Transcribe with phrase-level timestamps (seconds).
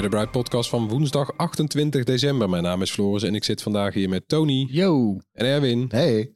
[0.00, 2.48] Bij de Bright Podcast van woensdag 28 december.
[2.48, 5.20] Mijn naam is Floris en ik zit vandaag hier met Tony Yo.
[5.32, 5.86] en Erwin.
[5.88, 6.34] Hey.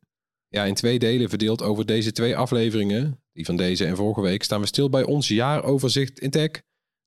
[0.48, 3.22] Ja, in twee delen verdeeld over deze twee afleveringen.
[3.32, 6.50] Die van deze en vorige week staan we stil bij ons jaaroverzicht in tech.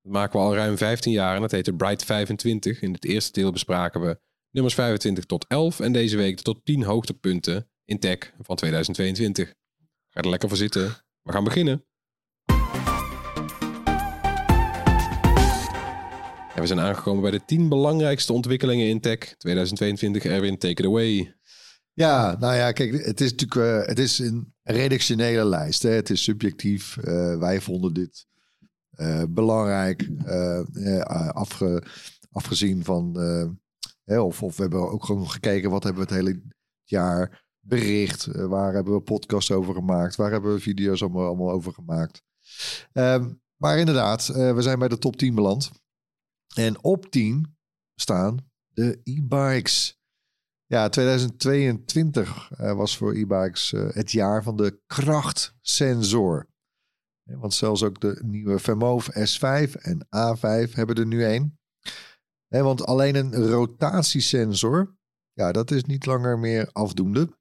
[0.02, 2.82] Dat maken we al ruim 15 jaar en dat heet de Bright 25.
[2.82, 4.20] In het eerste deel bespraken we
[4.52, 9.54] nummers 25 tot 11 en deze week de tot 10 hoogtepunten in tech van 2022.
[10.10, 10.96] Ga er lekker voor zitten.
[11.22, 11.86] We gaan beginnen.
[16.58, 20.26] En we zijn aangekomen bij de 10 belangrijkste ontwikkelingen in tech 2022.
[20.26, 21.36] Erwin, take it away.
[21.94, 25.84] Ja, nou ja, kijk, het is natuurlijk eh, het is een redactionele lijst.
[25.84, 25.90] Hè?
[25.90, 26.98] Het is subjectief.
[26.98, 28.26] Eh, wij vonden dit
[28.90, 30.10] eh, belangrijk.
[31.34, 31.84] afge,
[32.32, 33.18] afgezien van,
[34.06, 36.42] of, of we hebben ook gewoon gekeken wat hebben we het hele
[36.84, 38.26] jaar bericht.
[38.26, 40.16] Waar hebben we podcasts over gemaakt?
[40.16, 42.22] Waar hebben we video's allemaal, over gemaakt?
[42.92, 45.72] Ehm, maar inderdaad, we zijn bij de top 10 beland.
[46.58, 47.58] En op 10
[47.96, 50.00] staan de e-bikes.
[50.66, 56.48] Ja, 2022 eh, was voor e-bikes eh, het jaar van de krachtsensor.
[57.24, 61.60] Want zelfs ook de nieuwe Vermove S5 en A5 hebben er nu één.
[62.48, 64.98] Want alleen een rotatiesensor,
[65.34, 67.38] ja, dat is niet langer meer afdoende.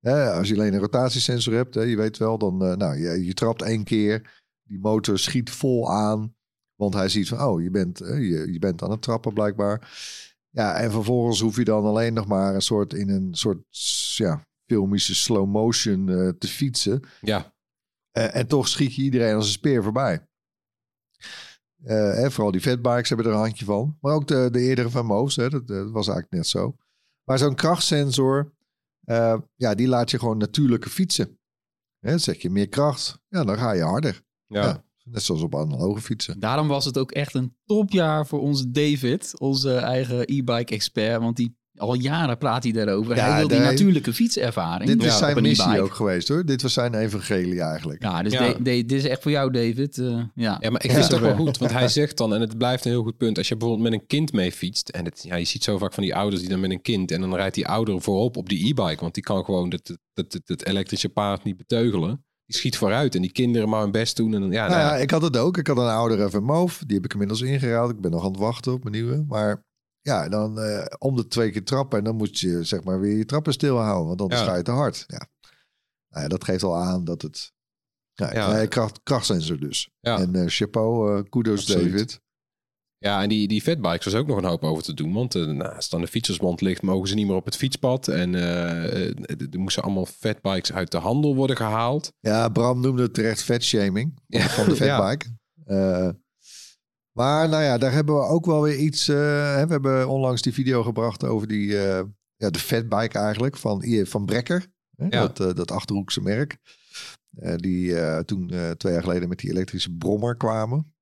[0.00, 3.62] Als je alleen een rotatiesensor hebt, je weet wel, dan eh, nou, je, je trapt
[3.62, 6.34] één keer, die motor schiet vol aan,
[6.76, 9.92] want hij ziet van, oh, je bent, eh, je, je bent aan het trappen blijkbaar.
[10.50, 13.58] Ja, en vervolgens hoef je dan alleen nog maar een soort in een soort
[14.16, 17.02] ja, filmische slow motion eh, te fietsen.
[17.20, 17.52] Ja,
[18.10, 20.26] Eh, en toch schiet je iedereen als een speer voorbij.
[21.82, 23.98] Hè, vooral die fatbikes hebben er een handje van.
[24.00, 26.76] Maar ook de, de eerdere van Moos, hè, dat, dat was eigenlijk net zo.
[27.24, 28.52] Maar zo'n krachtsensor,
[29.54, 31.38] ja, die laat je gewoon natuurlijke fietsen.
[31.98, 34.22] Hè, zet je meer kracht, ja, dan ga je harder.
[34.46, 34.62] ja.
[34.64, 34.84] Ja.
[35.04, 36.40] Net zoals op analoge fietsen.
[36.40, 41.20] Daarom was het ook echt een topjaar voor onze David, onze eigen e-bike expert.
[41.20, 43.16] Want die, al jaren praat hij daarover.
[43.16, 44.90] Ja, hij wil die natuurlijke fietservaring.
[44.90, 46.44] Dit is zijn missie ook geweest hoor.
[46.46, 48.02] Dit was zijn evangelie eigenlijk.
[48.02, 48.52] Ja, dus Ja.
[48.52, 49.98] de- de- dit is echt voor jou, David.
[49.98, 50.56] Eh, ja.
[50.60, 52.84] Ja, maar ik vind het toch wel goed, want hij zegt dan, en het blijft
[52.84, 55.34] een heel goed punt, als je bijvoorbeeld met een kind mee fietst, en het, ja,
[55.36, 57.54] je ziet zo vaak van die ouders die dan met een kind, en dan rijdt
[57.54, 61.08] die ouder voorop op die e-bike, want die kan gewoon het, het, het, het elektrische
[61.08, 62.24] paard niet beteugelen.
[62.46, 64.34] Die schiet vooruit en die kinderen maar hun best doen.
[64.34, 65.56] En dan, ja, Nou nou ja, ik had het ook.
[65.56, 66.82] Ik had een oudere Vermoof.
[66.86, 67.90] Die heb ik inmiddels ingeruild.
[67.90, 69.24] Ik ben nog aan het wachten op mijn nieuwe.
[69.28, 69.64] Maar
[70.00, 71.98] ja, dan eh, om de twee keer trappen.
[71.98, 74.06] En dan moet je zeg maar weer je trappen stilhouden.
[74.08, 74.46] Want anders Ja.
[74.46, 75.04] ga je te hard.
[75.06, 75.28] Ja.
[76.08, 77.52] Nou ja, dat geeft al aan dat het...
[78.12, 78.66] Ja, Ja.
[78.66, 79.90] kracht, krachtsensor dus.
[80.00, 80.18] Ja.
[80.18, 81.92] En eh, chapeau, eh kudos Absoluut.
[81.92, 82.20] David.
[83.04, 85.12] Ja, en die, die fatbikes was ook nog een hoop over te doen.
[85.12, 88.08] Want nou, als dan de fietsersband ligt, mogen ze niet meer op het fietspad.
[88.08, 89.14] En eh, eh,
[89.52, 92.12] er moesten allemaal fatbikes uit de handel worden gehaald.
[92.20, 94.48] Ja, Bram noemde het terecht vetshaming van, Ja.
[94.48, 95.26] van de fatbike.
[97.12, 99.06] Maar nou ja, daar hebben we ook wel weer iets...
[99.06, 101.66] hè, we hebben onlangs die video gebracht over die,
[102.36, 104.66] ja, de fatbike eigenlijk van, van Brekker.
[104.96, 105.26] Hè, Ja.
[105.28, 106.56] dat, dat Achterhoekse merk.
[107.56, 107.94] Die
[108.24, 110.93] toen twee jaar geleden met die elektrische brommer kwamen.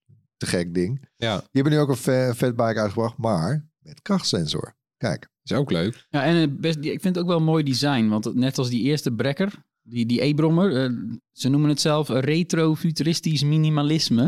[0.43, 1.09] Te gek ding.
[1.17, 4.75] Ja, Die hebben nu ook een fa- fatbike uitgebracht, maar met krachtsensor.
[4.97, 5.29] Kijk.
[5.43, 6.07] is ook leuk.
[6.11, 8.09] Ja, en het best, ik vind het ook wel een mooi design.
[8.09, 9.53] Want het- net als die eerste Brekker,
[9.83, 10.91] die, die E-brommer, eh,
[11.33, 14.23] ze noemen het zelf retro-futuristisch minimalisme.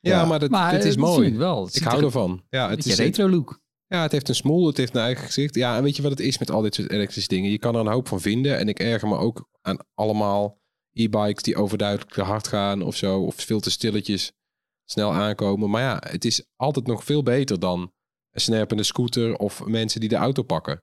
[0.00, 0.24] Ja, Ja.
[0.24, 1.26] maar, dat, maar dit eh, is mooi.
[1.28, 1.64] ik wel.
[1.64, 2.42] Het Ik hou er ervan.
[2.48, 3.60] Ja, het is retro-look.
[3.86, 5.54] Ja, het heeft een smoel, het heeft een eigen gezicht.
[5.54, 7.50] Ja, en weet je wat het is met al dit soort elektrische dingen?
[7.50, 8.58] Je kan er een hoop van vinden.
[8.58, 10.58] En ik erger me ook aan allemaal
[10.92, 13.20] e-bikes die overduidelijk te hard gaan of zo.
[13.24, 14.32] Of veel te stilletjes
[14.84, 15.70] snel aankomen.
[15.70, 17.92] Maar ja, het is altijd nog veel beter dan
[18.30, 20.82] een snerpende scooter of mensen die de auto pakken.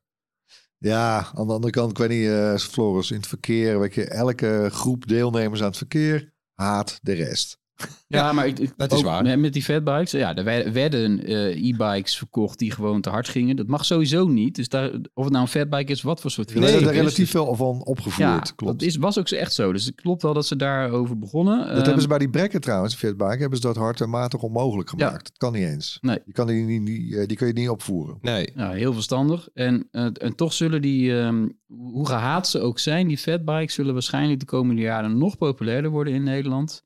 [0.77, 4.05] Ja, aan de andere kant, ik weet niet, eh, Floris, in het verkeer, weet je,
[4.05, 7.60] elke groep deelnemers aan het verkeer haat de rest.
[8.07, 9.39] Ja, maar ik, ik- dat is waar.
[9.39, 13.55] Met, die fatbikes, ja, er werden- eh, e-bikes verkocht die gewoon te hard gingen.
[13.55, 14.55] Dat mag sowieso niet.
[14.55, 16.87] Dus daar, of het nou een fatbike is, wat voor soort het er is.
[16.87, 18.17] relatief veel van opgevoerd,
[18.47, 18.79] Ja, klopt.
[18.79, 19.71] dat is, was ook echt zo.
[19.73, 21.57] Dus het klopt wel dat ze daarover begonnen.
[21.59, 24.41] Dat Ehm, hebben ze bij die brekken trouwens, fatbike, hebben ze dat hard en matig
[24.41, 25.23] onmogelijk gemaakt.
[25.23, 25.97] Dat kan niet eens.
[26.01, 26.19] Nee.
[26.25, 28.17] Die, kan die, niet- die, eh, die kun je niet opvoeren.
[28.21, 28.49] Nee.
[28.55, 29.49] Ja, heel verstandig.
[29.53, 33.93] En, eh, en toch zullen die, ehm, hoe gehaat ze ook zijn, die fatbikes zullen
[33.93, 36.83] waarschijnlijk de komende jaren nog populairder worden in Nederland.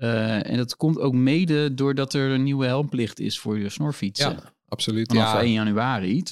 [0.00, 4.30] Eh, en dat komt ook mede doordat er een nieuwe helmplicht is voor je snorfietsen.
[4.30, 5.08] Ja, absoluut.
[5.08, 6.22] Vanaf Ja, 1 januari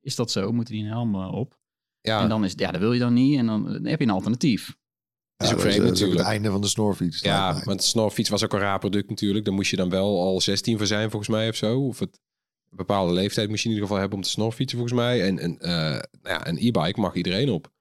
[0.00, 1.58] is dat zo, moeten die een helm eh, op.
[2.00, 2.22] ja.
[2.22, 4.10] En dan is ja, dat wil je dan niet en dan, dan heb je een
[4.10, 4.68] alternatief.
[4.68, 6.28] is Ja, ook dat is, vreemd dat is ook het natuurlijk.
[6.28, 7.20] einde van de snorfiets.
[7.20, 9.44] Ja, want de snorfiets was ook een raar product natuurlijk.
[9.44, 11.80] Daar moest je dan wel al 16 voor zijn volgens mij of zo.
[11.80, 12.20] Of het,
[12.70, 15.26] een bepaalde leeftijd moest je in ieder geval hebben om te snorfietsen volgens mij.
[15.26, 17.72] En, en eh, nou ja, een e-bike mag iedereen op.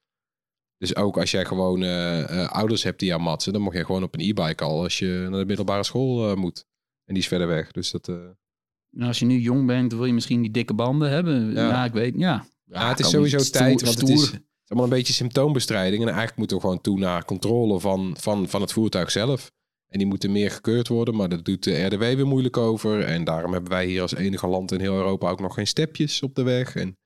[0.81, 3.85] Dus ook als jij gewoon eh, eh, ouders hebt die aan matsen, dan mag je
[3.85, 6.65] gewoon op een e-bike al als je naar de middelbare school eh, moet.
[7.05, 7.71] En die is verder weg.
[7.71, 11.51] Dus dat, En als je nu jong bent, wil je misschien die dikke banden hebben.
[11.51, 11.85] Ja, Ja.
[11.85, 12.45] ik weet, ja.
[12.63, 16.01] ja, het is sowieso tijd, want het is, het is allemaal een beetje symptoombestrijding.
[16.01, 19.51] En eigenlijk moeten we gewoon toe naar controle van, van, van het voertuig zelf.
[19.87, 23.03] En die moeten meer gekeurd worden, maar dat doet de RDW weer moeilijk over.
[23.03, 26.23] En daarom hebben wij hier als enige land in heel Europa ook nog geen stepjes
[26.23, 26.75] op de weg.
[26.75, 26.97] En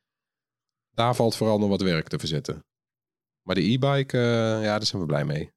[0.91, 2.63] daar valt vooral nog wat werk te verzetten.
[3.45, 5.53] Maar de e-bike, eh, ja, daar zijn we blij mee.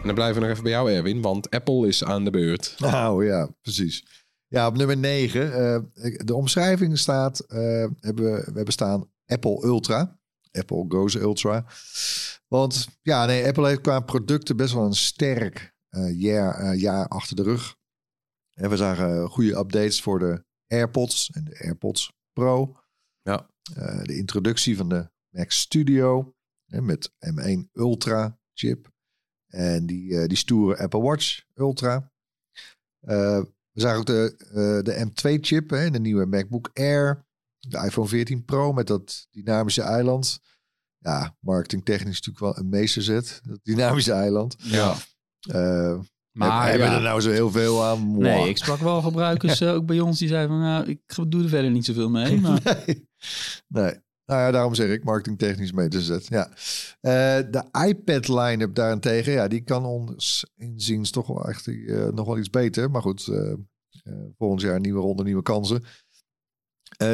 [0.00, 2.74] En dan blijven we nog even bij jou, Erwin, want Apple is aan de beurt.
[2.78, 4.04] Nou ja, precies.
[4.46, 5.92] Ja, op nummer 9.
[6.24, 7.58] de omschrijving staat, eh,
[8.00, 10.20] hebben, we we hebben staan Apple Ultra.
[10.52, 11.66] Apple Goes Ultra.
[12.48, 17.08] Want ja, nee, Apple heeft qua producten best wel een sterk eh, jaar, eh, jaar
[17.08, 17.76] achter de rug.
[18.54, 22.76] En we zagen goede updates voor de AirPods en de AirPods Pro.
[23.22, 23.50] Ja.
[23.74, 26.34] Eh, de introductie van de Mac Studio
[26.66, 28.90] hè, met M1 Ultra chip.
[29.46, 32.12] En die, eh, die stoere Apple Watch Ultra.
[33.00, 33.40] Eh,
[33.72, 37.26] we zagen ook de, eh, de M2-chip, de nieuwe MacBook Air.
[37.58, 40.40] De iPhone 14 Pro met dat dynamische eiland.
[40.98, 43.40] Ja, marketingtechnisch natuurlijk wel een meesterzet.
[43.44, 44.56] Dat dynamische eiland.
[44.58, 44.96] Ja.
[45.40, 45.98] Eh
[46.32, 46.96] Maar hebben ja.
[46.96, 48.18] er nou zo heel veel aan?
[48.18, 51.48] Nee, ik sprak wel gebruikers ook bij ons die zeiden van, nou, ik doe er
[51.48, 52.40] verder niet zoveel mee.
[52.40, 53.08] Maar nee.
[53.68, 53.94] nee.
[54.26, 56.26] Nou ja, daarom zeg ik marketingtechnisch meesterzet.
[56.26, 56.48] Ja.
[57.00, 62.26] Eh, de iPad line-up daarentegen, ja, die kan ons inziens toch wel echt eh, nog
[62.26, 62.90] wel iets beter.
[62.90, 63.52] Maar goed, eh,
[64.38, 65.84] volgend jaar nieuwe ronde, nieuwe kansen.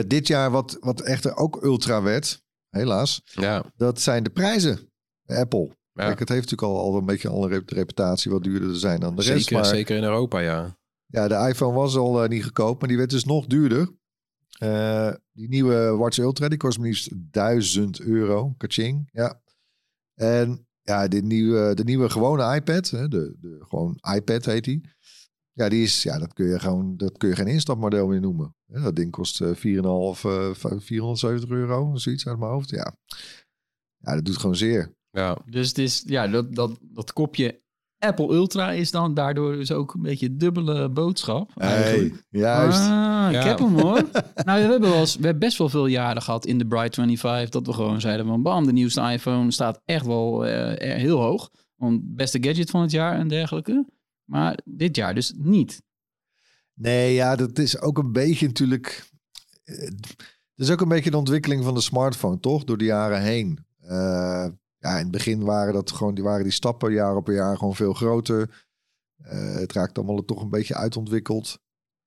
[0.06, 4.90] Dit jaar wat, wat echter ook ultra werd, helaas, Ja, dat zijn de prijzen.
[5.26, 5.76] Apple.
[5.92, 6.04] Ja.
[6.06, 9.00] Kijk, het heeft natuurlijk al, al een beetje een rep- reputatie wat duurder te zijn
[9.00, 9.38] dan de rest.
[9.38, 10.78] zeker, maar zeker in Europa, ja.
[11.06, 13.88] ja, de iPhone was al niet goedkoop, maar die werd dus nog duurder.
[14.58, 18.54] Eh, die nieuwe Watch Ultra, die kost maar liefst 1000 euro.
[18.56, 19.42] Kaching, ja.
[20.14, 24.80] En ja, de nieuwe, de nieuwe gewone iPad, hè, de, de gewoon iPad heet die.
[25.52, 28.54] Ja, die is, ja, dat kun je gewoon, dat kun je geen instapmodel meer noemen.
[28.66, 32.70] Hè, dat ding kost eh 4,5, eh, 470 euro, zoiets uit mijn hoofd.
[32.70, 32.96] Ja.
[33.96, 34.96] ja, dat doet gewoon zeer.
[35.10, 37.62] Ja, dus het is, ja, dat, dat, dat kopje
[37.98, 41.50] Apple Ultra is dan daardoor dus ook een beetje dubbele boodschap.
[41.56, 42.24] eigenlijk.
[42.30, 42.78] juist.
[42.80, 43.46] Ah, ik Ja.
[43.46, 44.02] heb hem hoor.
[44.44, 46.94] nou, we hebben, wel eens, we hebben best wel veel jaren gehad in de Bright
[46.94, 51.18] 25 dat we gewoon zeiden van bam, de nieuwste iPhone staat echt wel eh, heel
[51.20, 51.50] hoog.
[51.76, 53.86] Want beste gadget van het jaar en dergelijke.
[54.24, 55.82] Maar dit jaar dus niet.
[56.74, 59.08] Nee, ja, dat is ook een beetje natuurlijk.
[59.64, 62.64] eh, Het is ook een beetje de ontwikkeling van de smartphone, toch?
[62.64, 63.58] Door de jaren heen.
[63.80, 64.46] Eh,
[64.78, 67.74] ja, in het begin waren dat gewoon, die waren die stappen jaar op jaar gewoon
[67.76, 68.66] veel groter.
[69.22, 71.58] Eh, het raakt allemaal toch een beetje uitontwikkeld.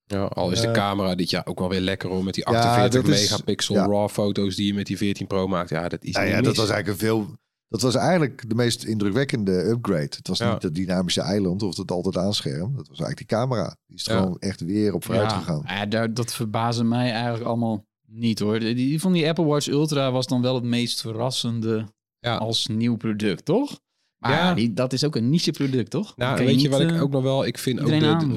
[0.06, 2.24] ja al is de camera dit jaar ook wel weer lekker hoor.
[2.24, 3.86] Met die Ja, 48 dat is- megapixel ja.
[3.86, 5.70] RAW foto's die je met die 14 Pro maakt.
[5.70, 7.40] Ja, dat is niet ja, dat was eigenlijk een veel.
[7.68, 10.02] Dat was eigenlijk de meest indrukwekkende upgrade.
[10.18, 10.54] Het was Ja.
[10.54, 12.76] niet het dynamische eiland of het altijd aanscherm.
[12.76, 13.76] Dat was eigenlijk die camera.
[13.88, 14.20] Die is er Ja.
[14.22, 15.64] gewoon echt weer op vooruit ja, gegaan.
[15.66, 18.60] ja, daar, dat verbazen mij eigenlijk allemaal niet hoor.
[18.60, 21.88] Die, die van die Apple Watch Ultra was dan wel het meest verrassende
[22.22, 22.36] Ja.
[22.36, 23.80] als nieuw product, toch?
[24.18, 24.54] Maar Ja.
[24.54, 26.18] die, dat is ook een niche product, toch?
[26.18, 27.46] Nou, weet je niet, wat ik eh, ook nog wel...
[27.46, 27.88] Ik vind ook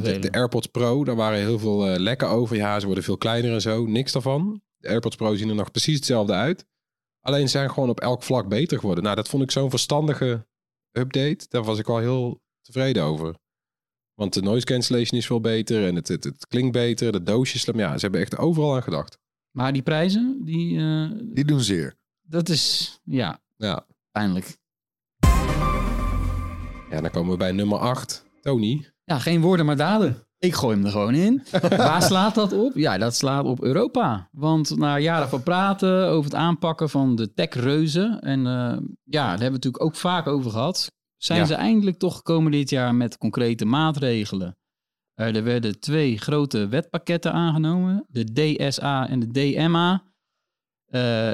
[0.02, 2.56] de, de, AirPods Pro, daar waren heel veel eh, lekken over.
[2.56, 3.86] Ja, ze worden veel kleiner en zo.
[3.86, 4.62] Niks daarvan.
[4.76, 6.66] De AirPods Pro zien er nog precies hetzelfde uit.
[7.20, 9.04] Alleen ze zijn gewoon op elk vlak beter geworden.
[9.04, 10.46] Nou, dat vond ik zo'n verstandige
[10.92, 11.46] update.
[11.48, 13.34] Daar was ik wel heel tevreden over.
[14.14, 17.12] Want de noise cancellation is veel beter en het, het, het klinkt beter.
[17.12, 17.78] De doosjes, slim.
[17.78, 19.18] ja, ze hebben echt overal aan gedacht.
[19.50, 21.94] Maar die prijzen, die, eh, Die doen zeer.
[22.22, 23.86] dat is, ja, Ja.
[24.10, 24.56] pijnlijk.
[26.90, 28.24] ja, dan komen we bij nummer 8.
[28.40, 28.88] Tony.
[29.04, 30.26] Ja, geen woorden maar daden.
[30.38, 31.42] Ik gooi hem er gewoon in.
[31.76, 32.74] Waar slaat dat op?
[32.74, 34.28] Ja, dat slaat op Europa.
[34.32, 38.20] Want na jaren van praten over het aanpakken van de techreuzen...
[38.20, 40.92] en eh, ja, daar hebben we het natuurlijk ook vaak over gehad...
[41.16, 41.44] zijn Ja.
[41.44, 44.56] ze eindelijk toch gekomen dit jaar met concrete maatregelen.
[45.14, 50.02] Eh, er werden twee grote wetpakketten aangenomen, de DSA en de DMA.
[50.84, 51.32] Eh,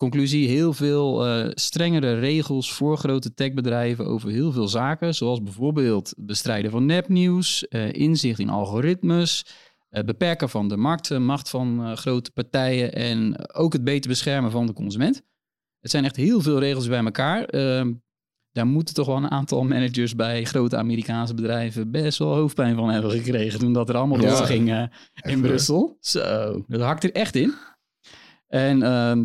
[0.00, 6.14] conclusie, heel veel eh, strengere regels voor grote techbedrijven over heel veel zaken, zoals bijvoorbeeld
[6.16, 9.44] bestrijden van nepnieuws, eh, inzicht in algoritmes,
[9.88, 14.66] eh, beperken van de marktmacht van eh, grote partijen en ook het beter beschermen van
[14.66, 15.22] de consument.
[15.80, 17.44] Het zijn echt heel veel regels bij elkaar.
[17.44, 17.92] Ehm,
[18.52, 22.88] daar moeten toch wel een aantal managers bij grote Amerikaanse bedrijven best wel hoofdpijn van
[22.90, 24.48] hebben gekregen toen dat er allemaal Ja.
[24.48, 25.40] eh, in.
[25.40, 25.96] Brussel.
[26.00, 27.54] Zo, dat hakt er echt in.
[28.46, 29.24] En ehm,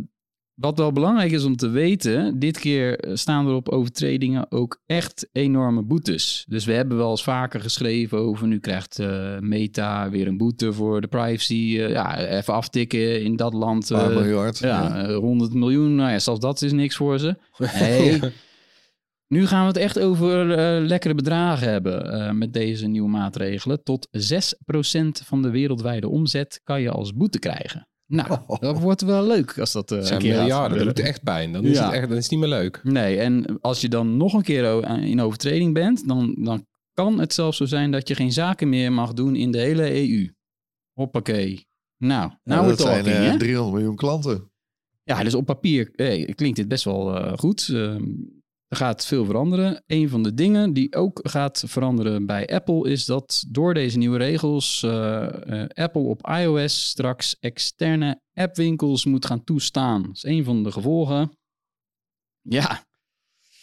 [0.55, 4.81] wat wel belangrijk is om te weten, dit keer eh, staan er op overtredingen ook
[4.85, 6.45] echt enorme boetes.
[6.47, 10.73] Dus we hebben wel eens vaker geschreven over nu krijgt eh, Meta weer een boete
[10.73, 11.53] voor de privacy.
[11.53, 13.89] eh, ja, even aftikken in dat land.
[13.89, 14.57] Miljard.
[14.57, 15.95] ja, eh, 100 miljoen.
[15.95, 17.35] Nou ja, zelfs dat is niks voor ze.
[17.79, 18.19] Nee.
[19.27, 20.45] Nu gaan we het echt over
[20.81, 23.83] lekkere bedragen hebben met deze nieuwe maatregelen.
[23.83, 27.87] Tot 6% van de wereldwijde omzet kan je als boete krijgen.
[28.07, 30.85] Nou, dat wordt wel leuk als dat eh, een zijn keer miljarden.
[30.85, 31.51] Dat doet echt pijn.
[31.53, 31.85] Dan is, Ja.
[31.85, 32.79] het echt, dan is het niet meer leuk.
[32.83, 37.33] Nee, en als je dan nog een keer in overtreding bent, dan, dan kan het
[37.33, 40.29] zelfs zo zijn dat je geen zaken meer mag doen in de hele EU.
[40.93, 41.67] Hoppakee.
[41.97, 43.37] Nou, Ja, nou dat we're zijn talking, eh, hè?
[43.39, 44.51] 300 miljoen klanten.
[45.03, 47.69] Ja, dus op papier hey, klinkt dit best wel eh, goed.
[47.73, 48.03] Ehm,
[48.67, 49.83] er gaat veel veranderen.
[49.87, 54.17] Een van de dingen die ook gaat veranderen bij Apple is dat door deze nieuwe
[54.17, 60.03] regels eh, eh, Apple op iOS straks externe appwinkels moet gaan toestaan.
[60.03, 61.37] Dat is een van de gevolgen.
[62.41, 62.83] Ja,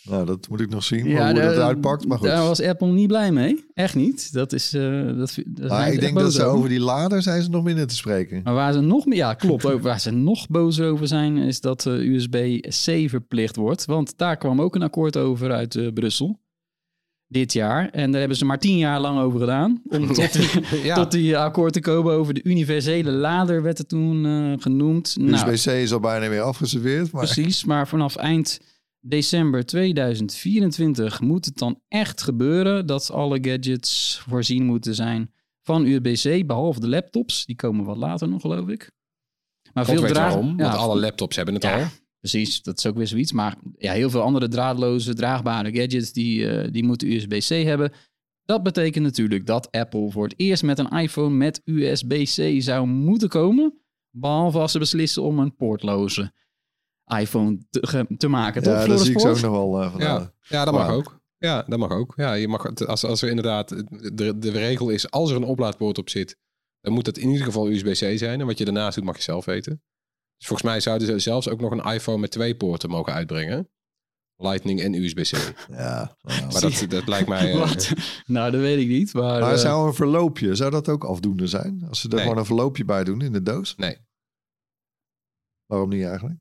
[0.05, 2.07] Nou, dat moet ik nog zien, ja hoe dat uitpakt.
[2.07, 2.27] Maar goed.
[2.27, 3.65] Daar was Apple niet blij mee.
[3.75, 4.33] Echt niet.
[4.33, 4.75] Dat is.
[4.75, 5.41] eh dat, ze
[5.93, 6.57] ik denk dat boos ze over.
[6.57, 8.41] over die lader zijn ze nog minder te spreken.
[8.45, 9.67] Maar waar ze nog meer, ja, klopt.
[9.67, 13.85] Ook waar ze nog bozer over zijn, is dat eh, USB-C verplicht wordt.
[13.85, 16.41] Want daar kwam ook een akkoord over uit eh, Brussel.
[17.27, 17.89] Dit jaar.
[17.91, 19.83] En daar hebben ze maar tien jaar lang over gedaan.
[19.89, 20.95] Om tot, die, Ja.
[20.95, 25.17] tot die akkoord te komen over de universele lader, werd het toen eh, genoemd.
[25.21, 27.13] Nou, USB-C is al bijna weer afgeserveerd.
[27.13, 28.61] Maar Precies, maar vanaf eind
[29.05, 35.33] december 2024 moet het dan echt gebeuren dat alle gadgets voorzien moeten zijn
[35.63, 37.47] van USB-C, behalve de laptops.
[37.47, 38.91] Die komen wat later nog, geloof ik.
[39.73, 41.87] Maar God weet draad- waarom, ja, want alle laptops hebben het ja, al.
[42.19, 42.63] precies.
[42.63, 43.33] Dat is ook weer zoiets.
[43.33, 47.93] Maar ja, heel veel andere draadloze, draagbare gadgets die, eh, die moeten USB-C hebben.
[48.45, 53.29] Dat betekent natuurlijk dat Apple voor het eerst met een iPhone met USB-C zou moeten
[53.29, 53.81] komen.
[54.11, 56.33] Behalve als ze beslissen om een poortloze
[57.07, 58.63] iPhone te, te maken.
[58.63, 60.01] toch, ja, dat zie ik ook nog wel eh, van.
[60.01, 61.21] Ja, ja dat mag ook.
[61.39, 62.13] Ja, dat mag ook.
[62.17, 63.69] Ja, je mag, het- als, als er inderdaad,
[64.17, 66.37] de, de regel is, als er een oplaadpoort op zit,
[66.81, 68.41] dan moet het in ieder geval USB-C zijn.
[68.41, 69.83] En wat je daarnaast doet, mag je zelf weten.
[70.37, 73.71] Dus volgens mij zouden ze zelfs ook nog een iPhone met twee poorten mogen uitbrengen.
[74.37, 75.55] Lightning en USB-C.
[75.69, 76.43] Ja, nou.
[76.53, 77.53] Maar dat, dat lijkt mij...
[77.53, 77.93] eh, Wat?
[78.27, 79.13] Nou, dat weet ik niet.
[79.15, 81.85] Maar, Maar eh, zou een verloopje, zou dat ook afdoende zijn?
[81.89, 82.23] Als ze er Nee.
[82.23, 83.75] gewoon een verloopje bij doen in de doos?
[83.77, 83.97] Nee.
[85.67, 86.41] Waarom niet eigenlijk?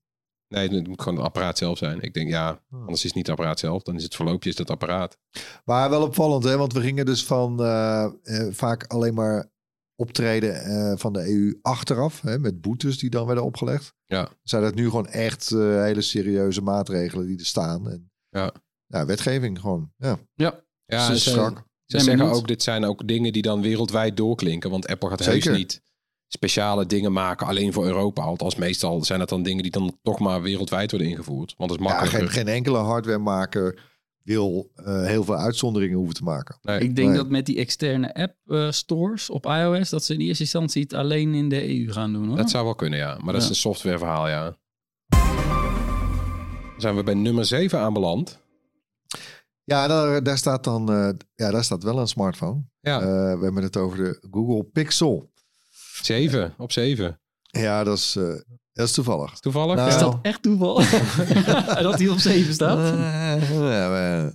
[0.51, 2.01] Nee, het moet gewoon het apparaat zelf zijn.
[2.01, 3.83] Ik denk, ja, anders is het niet het apparaat zelf.
[3.83, 5.17] Dan is het verloopje is het apparaat.
[5.65, 6.57] Maar wel opvallend, hè?
[6.57, 9.49] want we gingen dus van eh, eh, vaak alleen maar
[9.95, 13.93] optreden eh, van de EU achteraf, hè, met boetes die dan werden opgelegd.
[14.05, 14.29] Ja.
[14.43, 17.89] Zijn dat nu gewoon echt hele serieuze maatregelen die er staan?
[17.89, 18.51] En, Ja.
[18.85, 19.91] ja, wetgeving gewoon.
[19.97, 21.17] Ja, ja, Ja, Ze
[21.85, 22.35] zeggen benieuwd.
[22.35, 24.69] ook, dit zijn ook dingen die dan wereldwijd doorklinken.
[24.69, 25.57] Want Apple gaat heus Zeker.
[25.57, 25.81] niet
[26.33, 28.21] speciale dingen maken alleen voor Europa.
[28.23, 31.53] Althans, meestal zijn dat dan dingen die dan toch maar wereldwijd worden ingevoerd.
[31.57, 32.29] Want dat is ja makkelijker.
[32.29, 33.89] geen, geen enkele hardwaremaker
[34.23, 36.57] wil eh, heel veel uitzonderingen hoeven te maken.
[36.61, 36.79] Nee.
[36.79, 37.17] ik denk Nee.
[37.17, 40.93] dat met die externe app eh, stores op iOS, dat ze in eerste instantie het
[40.93, 42.27] alleen in de EU gaan doen.
[42.27, 42.37] Hoor.
[42.37, 43.17] Dat zou wel kunnen, ja.
[43.21, 43.49] Maar dat is Ja.
[43.49, 44.55] een softwareverhaal, ja.
[46.71, 48.39] Dan zijn we bij nummer 7 aanbeland.
[49.63, 52.63] Ja, daar, daar staat dan eh, ja, daar staat wel een smartphone.
[52.81, 55.30] Ja, Eh, we hebben het over de Google Pixel.
[56.05, 57.19] 7 op 7.
[57.43, 58.23] Ja, dat is, eh,
[58.73, 59.39] dat is toevallig.
[59.39, 59.75] Toevallig?
[59.75, 60.75] Nou, Is dat echt toeval?
[61.83, 62.77] dat hij op 7 staat?
[62.77, 64.33] Eh, maar-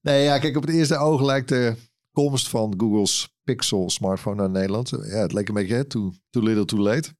[0.00, 1.74] nee, ja, kijk, op het eerste oog lijkt de
[2.12, 4.88] komst van Google's Pixel smartphone naar Nederland.
[4.88, 7.14] Ja, het leek een beetje hè, too, too little too late.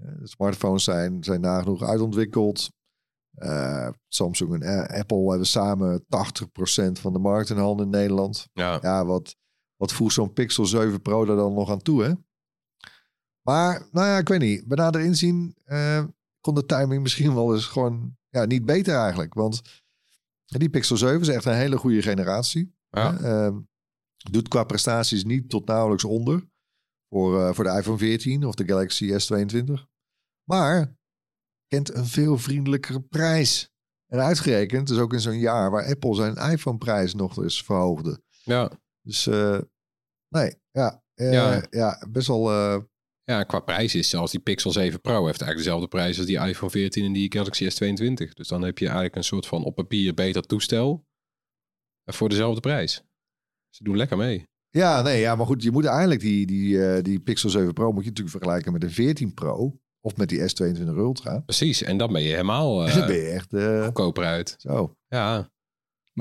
[0.00, 2.68] Eh, De smartphones zijn, zijn nagenoeg uitontwikkeld.
[3.34, 8.46] Eh, Samsung en eh, Apple hebben samen 80% van de markt in handen in Nederland.
[8.52, 8.78] Ja.
[8.82, 9.36] Ja, wat,
[9.76, 12.12] wat voegt zo'n Pixel 7 Pro daar dan nog aan toe, hè?
[13.46, 14.66] Maar, nou ja, ik weet niet.
[14.66, 16.04] Bij nader inzien eh,
[16.40, 19.34] kon de timing misschien wel eens gewoon ja, niet beter eigenlijk.
[19.34, 19.62] Want
[20.44, 22.74] die Pixel 7 is echt een hele goede generatie.
[22.90, 23.16] Ja.
[23.16, 23.46] Hè?
[23.46, 23.58] Ehm,
[24.30, 26.48] doet qua prestaties niet tot nauwelijks onder.
[27.08, 29.86] Voor, eh, voor de iPhone 14 of de Galaxy S22.
[30.44, 30.96] Maar
[31.68, 33.70] kent een veel vriendelijkere prijs.
[34.06, 38.22] En uitgerekend, dus ook in zo'n jaar waar Apple zijn iPhone-prijs nog eens verhoogde.
[38.42, 38.70] Ja.
[39.02, 39.58] Dus eh,
[40.28, 41.66] nee, ja, eh, Ja.
[41.70, 42.06] ja.
[42.10, 42.50] best wel.
[43.26, 46.38] Ja, qua prijs is zelfs die Pixel 7 Pro heeft eigenlijk dezelfde prijs als die
[46.38, 48.32] iPhone 14 en die Galaxy S22.
[48.34, 51.04] Dus dan heb je eigenlijk een soort van op papier beter toestel
[52.04, 53.02] eh, voor dezelfde prijs.
[53.70, 54.44] Ze doen lekker mee.
[54.70, 57.92] ja, nee, ja, maar goed, je moet eigenlijk die, die, eh, die Pixel 7 Pro
[57.92, 61.40] moet je natuurlijk vergelijken met de 14 Pro of met die S22 Ultra.
[61.40, 64.54] Precies, en dan ben je helemaal En dan ben je echt eh, goedkoper uit.
[64.58, 64.96] zo.
[65.08, 65.50] Ja,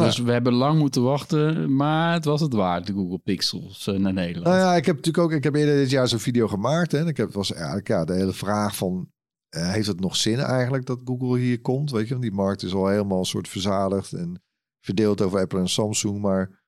[0.03, 3.95] Dus we hebben lang moeten wachten, maar het was het waard, de Google Pixels eh,
[3.95, 4.45] naar Nederland.
[4.45, 6.91] Nou ja, ik heb natuurlijk ook, ik heb eerder dit jaar zo'n video gemaakt.
[6.91, 9.11] Hè, en ik heb was eigenlijk ja, de hele vraag van,
[9.49, 11.91] eh, heeft het nog zin eigenlijk dat Google hier komt?
[11.91, 14.43] Weet je, want die markt is al helemaal een soort verzadigd en
[14.79, 16.21] verdeeld over Apple en Samsung.
[16.21, 16.63] Maar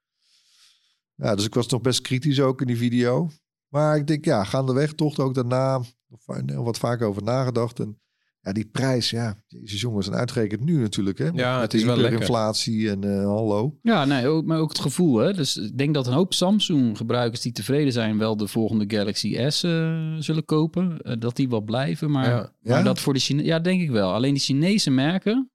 [1.15, 3.29] ja, dus ik was nog best kritisch ook in die video.
[3.67, 7.79] Maar ik denk, ja, gaandeweg toch ook daarna nog wat vaker over nagedacht.
[7.79, 7.99] En
[8.47, 11.25] ja, die prijs, ja, jezus jongens, en uitgerekend nu natuurlijk, hè?
[11.33, 12.03] Ja, Met het is wel lekker.
[12.19, 13.77] hyperinflatie en eh, hallo.
[13.81, 15.17] Ja, nee, ook, maar ook het gevoel.
[15.17, 15.33] Hè?
[15.33, 19.63] Dus ik denk dat een hoop Samsung-gebruikers die tevreden zijn, wel de volgende Galaxy S
[19.63, 20.97] eh, zullen kopen.
[21.01, 22.11] Eh, dat die wel blijven.
[22.11, 22.51] Maar, Ja.
[22.61, 22.83] maar Ja?
[22.83, 24.13] dat voor de Chine Ja, denk ik wel.
[24.13, 25.49] Alleen die Chinese merken.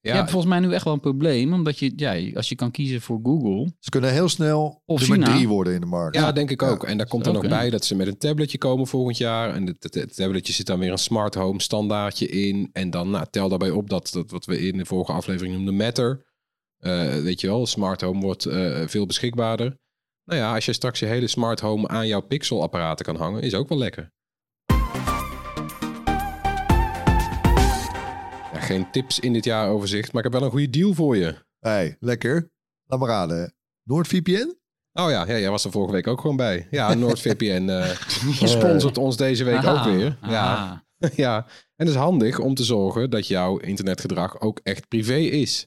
[0.00, 1.52] Ja je hebt volgens mij nu echt wel een probleem.
[1.52, 3.72] Omdat je, ja, als je kan kiezen voor Google.
[3.78, 5.36] Ze kunnen heel snel Of nummer China.
[5.36, 6.16] drie worden in de markt.
[6.16, 6.84] Ja, denk ik ook.
[6.84, 9.54] En daar komt er Ook, bij dat ze met een tabletje komen volgend jaar.
[9.54, 12.70] En het, het, het tabletje zit dan weer een smart home standaardje in.
[12.72, 15.76] En dan nou, tel daarbij op dat, dat wat we in de vorige aflevering noemden
[15.76, 16.28] Matter.
[16.78, 19.78] Eh, weet je wel, smart home wordt eh, veel beschikbaarder.
[20.24, 23.42] Nou ja, als je straks je hele smart home aan jouw Pixel apparaten kan hangen,
[23.42, 24.12] is ook wel lekker.
[28.70, 31.34] Geen tips in dit jaaroverzicht, maar ik heb wel een goede deal voor je.
[31.58, 32.52] Hey, lekker.
[32.84, 33.54] Laat maar raden.
[33.82, 34.58] NoordVPN?
[34.92, 36.66] Oh ja, ja, jij was er vorige week ook gewoon bij.
[36.70, 40.18] Ja, NordVPN eh sponsort ons deze week Aha, ook weer.
[40.22, 40.84] Ja, aha.
[41.24, 45.66] ja, en het is handig om te zorgen dat jouw internetgedrag ook echt privé is.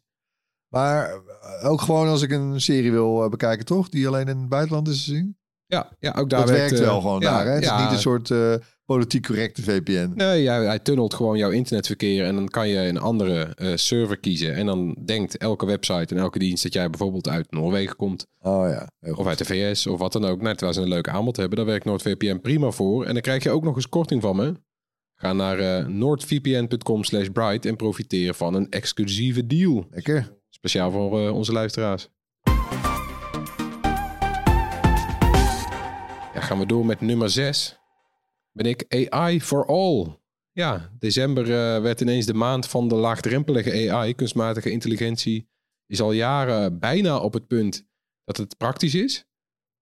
[0.67, 3.89] Maar eh, ook gewoon als ik een serie wil eh, bekijken, toch?
[3.89, 5.37] Die alleen in het buitenland is te zien.
[5.65, 7.45] Ja, ja ook daar dat werkt eh, wel gewoon ja, daar.
[7.45, 7.51] Hè?
[7.51, 8.53] Het ja, is niet een soort eh,
[8.85, 10.11] politiek correcte VPN.
[10.15, 14.17] Nee, ja, hij tunnelt gewoon jouw internetverkeer en dan kan je een andere eh, server
[14.17, 14.55] kiezen.
[14.55, 18.27] En dan denkt elke website en elke dienst dat jij bijvoorbeeld uit Noorwegen komt.
[18.39, 18.87] Oh ja.
[19.01, 19.17] goed.
[19.17, 20.41] Of uit de VS of wat dan ook.
[20.41, 23.05] Net terwijl ze een leuk aanbod hebben, daar werkt NordVPN prima voor.
[23.05, 24.53] En dan krijg je ook nog eens korting van me.
[25.15, 29.87] Ga naar eh noordvpn.com slash bright en profiteer van een exclusieve deal.
[29.89, 30.37] Lekker.
[30.49, 32.09] Speciaal voor eh, onze luisteraars.
[36.33, 37.82] Ja, gaan we door met nummer 6.
[38.53, 40.17] Ben ik AI for all.
[40.51, 44.15] Ja, december eh, werd ineens de maand van de laagdrempelige AI.
[44.15, 45.47] Kunstmatige intelligentie
[45.85, 47.85] is al jaren bijna op het punt
[48.23, 49.25] dat het praktisch is.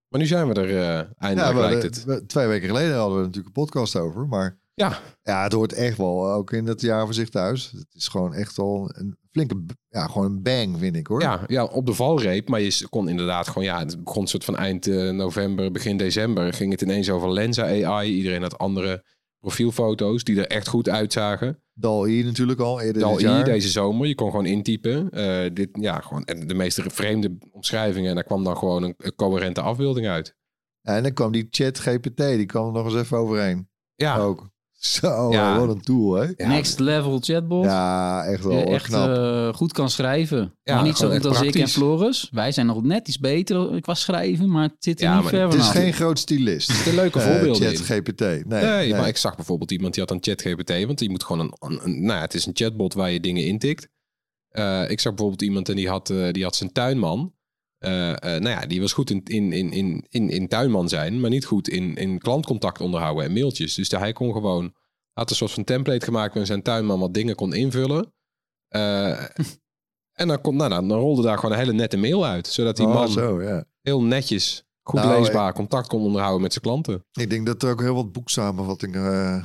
[0.08, 2.04] Maar nu zijn we er eh, Ja, eindelijk, lijkt het.
[2.04, 4.26] we- twee weken geleden hadden we natuurlijk een podcast over.
[4.28, 7.70] Maar Ja, ja, het hoort echt wel ook in het jaaroverzicht thuis.
[7.70, 11.20] Het is gewoon echt al een flinke, ja, gewoon een bang vind ik hoor.
[11.20, 12.48] ja, ja, op de valreep.
[12.48, 16.52] Maar je kon inderdaad gewoon, ja, het begon soort van eind eh, november, begin december.
[16.52, 18.12] Ging het ineens over Lenza AI.
[18.12, 19.04] Iedereen had andere
[19.38, 21.62] profielfoto's die er echt goed uitzagen.
[21.74, 23.44] DAL-I natuurlijk al eerder dit jaar.
[23.44, 24.06] deze zomer.
[24.06, 25.10] Je kon gewoon intypen.
[25.10, 28.08] Eh, dit, ja, gewoon, en de meest vreemde omschrijvingen.
[28.08, 30.36] En daar kwam dan gewoon een, een coherente afbeelding uit.
[30.80, 33.68] Ja, en dan kwam die chat GPT, die kwam er nog eens even overheen.
[33.94, 34.50] Ja, Ook.
[34.82, 35.58] Zo, Ja.
[35.58, 36.28] wat een tool hè.
[36.36, 36.48] Ja.
[36.48, 37.64] Next level chatbot.
[37.64, 39.16] Ja, echt wel Die echt knap.
[39.16, 40.54] eh, goed kan schrijven.
[40.62, 41.68] Ja, maar niet zo goed echt als ik en.
[41.68, 42.28] Floris.
[42.32, 45.32] Wij zijn nog net iets beter qua schrijven, maar het zit er Ja, niet maar
[45.32, 45.72] ver het is vanaf.
[45.74, 46.68] geen groot stylist.
[46.68, 47.76] er zitten leuke Eh, voorbeelden in.
[47.76, 48.20] Chat GPT.
[48.20, 48.94] Nee, Nee, nee.
[48.94, 51.80] maar ik zag bijvoorbeeld iemand die had een ChatGPT, want die moet gewoon een, een,
[51.84, 53.88] een- nou ja, het is een chatbot waar je dingen intikt.
[54.48, 57.32] Eh, ik zag bijvoorbeeld iemand en die had, eh, die had zijn tuinman.
[57.82, 61.20] Eh, eh, nou ja, die was goed in, in, in, in, in, in tuinman zijn,
[61.20, 63.74] maar niet goed in, in klantcontact onderhouden en mailtjes.
[63.74, 64.74] Dus hij kon gewoon,
[65.12, 68.12] had een soort van template gemaakt met zijn tuinman wat dingen kon invullen.
[68.68, 69.24] Eh,
[70.20, 72.76] en dan, kon, nou, dan, dan rolde daar gewoon een hele nette mail uit, zodat
[72.76, 73.64] die Oh, man zo, ja.
[73.80, 77.04] heel netjes, goed Nou, leesbaar contact kon onderhouden met zijn klanten.
[77.12, 79.44] Ik denk dat er ook heel wat boeksamenvattingen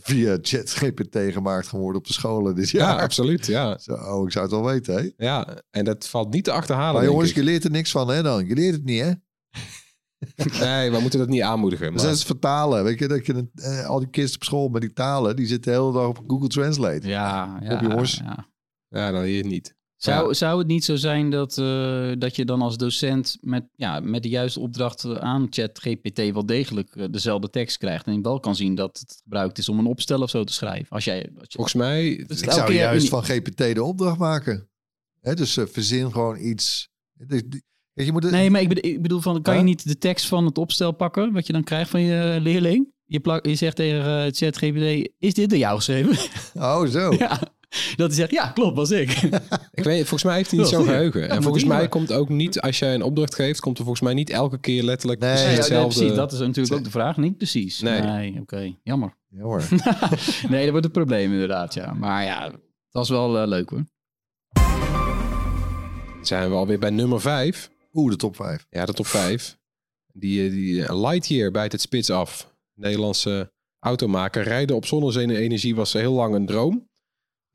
[0.00, 3.00] via chat GPT gemaakt gaan worden op de scholen dit Ja, jaar.
[3.02, 3.78] absoluut, ja.
[3.78, 5.10] Zo, oh, ik zou het wel weten, hè?
[5.26, 6.92] Ja, en dat valt niet te achterhalen.
[6.92, 7.36] Maar denk jongens, ik.
[7.36, 8.46] je leert er niks van, hè dan?
[8.46, 9.10] Je leert het niet, hè?
[10.60, 11.84] Nee, we moeten dat niet aanmoedigen.
[11.84, 12.02] Dan Maar...
[12.04, 12.84] zijn ze vertalen.
[12.84, 15.46] Weet je, dat je een- eh, al die kids op school met die talen, die
[15.46, 17.08] zitten de hele dag op Google Translate.
[17.08, 18.16] Ja, ja, Op, jongens.
[18.24, 18.48] ja.
[18.88, 19.74] Ja, dan hier niet.
[19.96, 20.32] Zou, Ja.
[20.34, 24.22] zou het niet zo zijn dat, eh, dat je dan als docent met, ja, met
[24.22, 28.56] de juiste opdracht aan ChatGPT wel degelijk eh, dezelfde tekst krijgt en je wel kan
[28.56, 30.88] zien dat het gebruikt is om een opstel of zo te schrijven?
[30.88, 32.24] Als jij, als je, Volgens mij...
[32.26, 34.68] Dus Ik zou juist van GPT de opdracht maken.
[35.20, 36.88] Hè, dus eh, verzin gewoon iets.
[37.92, 40.26] Je moet het- nee, maar ik bedoel, ik bedoel van, kan je niet de tekst
[40.26, 42.94] van het opstel pakken wat je dan krijgt van je leerling?
[43.04, 46.16] Je, plak, je zegt tegen eh, ChatGPT, is dit door jou geschreven?
[46.54, 47.12] Oh, zo.
[47.18, 47.40] ja.
[47.96, 49.10] dat hij zegt, ja, klopt, was ik.
[49.72, 51.20] Ik weet, volgens mij heeft hij niet zo'n geheugen.
[51.20, 51.88] Ja, en volgens mij maar.
[51.88, 54.82] komt ook niet, als jij een opdracht geeft, komt er volgens mij niet elke keer
[54.82, 55.98] letterlijk Nee, precies Ja, hetzelfde.
[55.98, 57.16] precies, dat is natuurlijk ook de vraag.
[57.16, 57.80] Niet precies.
[57.80, 58.00] Nee.
[58.00, 59.14] Nee, oké, jammer.
[59.28, 59.62] Ja hoor.
[60.48, 61.92] nee, dat wordt een probleem inderdaad, ja.
[61.92, 62.60] Maar ja, het
[62.90, 63.84] was wel eh, leuk hoor.
[66.22, 67.70] Zijn we alweer bij nummer 5.
[67.92, 68.66] Oeh, de top 5.
[68.70, 69.58] Ja, de top 5.
[70.12, 72.54] Die, eh, die eh, Lightyear bijt het spits af.
[72.74, 74.42] Nederlandse automaker.
[74.42, 76.88] Rijden op zonne-energie was heel lang een droom.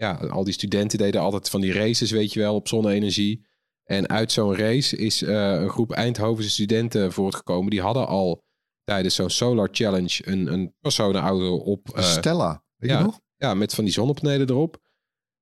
[0.02, 3.46] Ja, al die studenten deden altijd van die races, weet je wel, op zonne-energie.
[3.84, 7.70] En uit zo'n race is eh, een groep Eindhovense studenten voortgekomen.
[7.70, 8.44] Die hadden al
[8.84, 11.90] tijdens zo'n Solar Challenge een, een personenauto op.
[11.90, 12.98] eh, Stella, weet ja.
[12.98, 13.20] je nog?
[13.36, 14.78] ja, met van die zonnepanelen erop.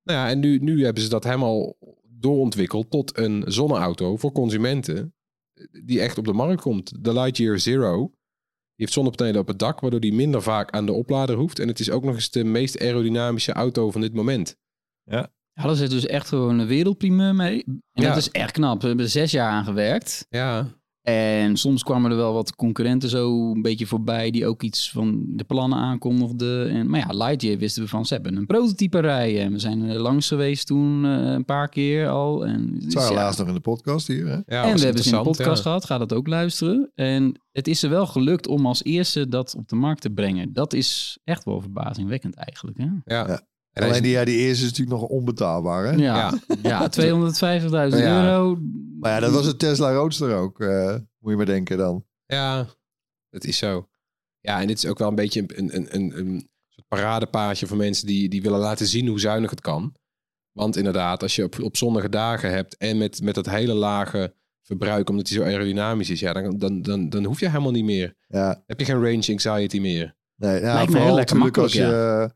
[0.03, 5.15] Nou ja, en nu, nu hebben ze dat helemaal doorontwikkeld tot een zonneauto voor consumenten.
[5.83, 7.03] Die echt op de markt komt.
[7.03, 8.13] De Lightyear Zero.
[8.79, 11.59] Die heeft zonnepanelen op het dak, waardoor die minder vaak aan de oplader hoeft.
[11.59, 14.55] En het is ook nog eens de meest aerodynamische auto van dit moment.
[15.53, 17.63] Hadden ze dus echt gewoon een wereldprimeur mee.
[17.65, 18.07] En Ja.
[18.07, 18.81] dat is echt knap.
[18.81, 20.25] We hebben er zes jaar aan gewerkt.
[20.29, 20.67] Ja,
[21.01, 24.31] En soms kwamen er wel wat concurrenten zo een beetje voorbij...
[24.31, 26.69] die ook iets van de plannen aankondigden.
[26.69, 29.41] En, maar ja, Lightyear wisten we van, ze hebben een prototype rijden.
[29.41, 32.45] En we zijn er langs geweest toen eh, een paar keer al.
[32.45, 33.21] En, dus Het waren ja.
[33.21, 34.27] laatst nog in de podcast hier.
[34.27, 34.33] Hè?
[34.45, 35.63] ja en we hebben ze in de podcast ja.
[35.63, 36.91] gehad, ga dat ook luisteren.
[36.95, 40.53] En het is er wel gelukt om als eerste dat op de markt te brengen.
[40.53, 42.77] Dat is echt wel verbazingwekkend eigenlijk.
[42.77, 42.87] Hè?
[43.05, 43.47] Ja.
[43.73, 45.85] En Alleen die, ja, die eerste is natuurlijk nog onbetaalbaar.
[45.85, 45.91] Hè?
[45.91, 46.89] Ja, ja.
[46.89, 46.97] 250.000
[47.97, 48.23] Ja.
[48.25, 48.57] euro.
[48.99, 50.59] Maar ja, dat was het Tesla Roadster ook.
[50.59, 52.05] eh, moet je maar denken dan.
[52.25, 52.65] Ja,
[53.29, 53.89] dat is zo.
[54.39, 57.77] Ja, en dit is ook wel een beetje een, een, een, een soort paradepaadje voor
[57.77, 59.95] mensen die, die willen laten zien hoe zuinig het kan.
[60.51, 64.33] Want inderdaad, als je op, op zonnige dagen hebt en met, met dat hele lage
[64.61, 67.83] verbruik, omdat hij zo aerodynamisch is, ja, dan, dan, dan, dan hoef je helemaal niet
[67.85, 68.15] meer.
[68.27, 70.15] Ja, Heb je geen range anxiety meer.
[70.35, 72.33] nee, ja, Lijkt me heel lekker natuurlijk als je, makkelijk,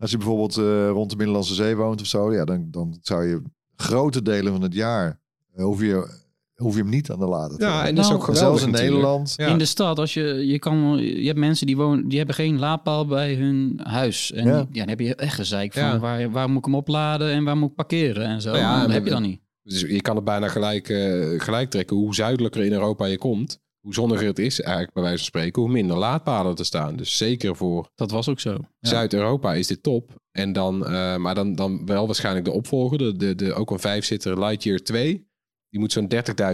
[0.00, 3.24] als je bijvoorbeeld eh, rond de Middellandse Zee woont of zo, ja, dan, dan zou
[3.26, 3.42] je
[3.76, 5.20] grote delen van het jaar
[5.54, 6.18] eh, hoef je,
[6.54, 7.88] hoef je hem niet aan de lader te Ja, hebben.
[7.88, 8.94] en dat is Nou, ook geweldig zelfs in natuurlijk.
[8.96, 9.34] Nederland.
[9.36, 9.46] Ja.
[9.46, 12.58] In de stad, als je, je, kan, je hebt mensen die wonen, die hebben geen
[12.58, 14.32] laadpaal bij hun huis.
[14.32, 14.56] En Ja.
[14.56, 14.66] ja.
[14.72, 15.98] dan heb je echt gezeik van Ja.
[15.98, 18.48] waar, waar moet ik hem opladen en waar moet ik parkeren en zo.
[18.50, 19.40] Nou ja, dat heb je dan niet.
[19.62, 21.96] Dus je kan het bijna gelijk, eh, gelijk trekken.
[21.96, 25.62] Hoe zuidelijker in Europa je komt, hoe zonniger het is, eigenlijk bij wijze van spreken,
[25.62, 26.96] hoe minder laadpalen er staan.
[26.96, 28.50] Dus zeker voor Dat was ook zo.
[28.50, 28.88] Ja.
[28.88, 30.20] Zuid-Europa is dit top.
[30.30, 33.78] En dan, eh, maar dan, dan wel waarschijnlijk de opvolger, de, de, de, ook een
[33.78, 35.28] vijfzitter Lightyear 2.
[35.68, 36.08] Die moet zo'n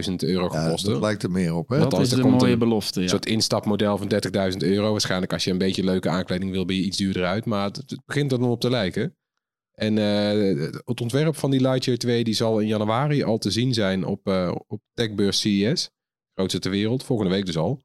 [0.08, 0.92] 30.000 euro Ja, kosten.
[0.92, 1.68] dat lijkt er meer op.
[1.68, 1.78] Hè?
[1.78, 2.98] Dat is er komt mooie een belofte.
[2.98, 3.04] Ja.
[3.04, 4.08] Een soort instapmodel van
[4.52, 4.90] 30.000 euro.
[4.90, 7.44] Waarschijnlijk als je een beetje leuke aankleding wil, ben je iets duurder uit.
[7.44, 9.16] Maar het, het begint er dan op te lijken.
[9.72, 13.74] En eh, het ontwerp van die Lightyear 2 die zal in januari al te zien
[13.74, 15.90] zijn op, eh op techbeurs CES.
[16.36, 17.80] Grootste ter wereld, volgende week dus al.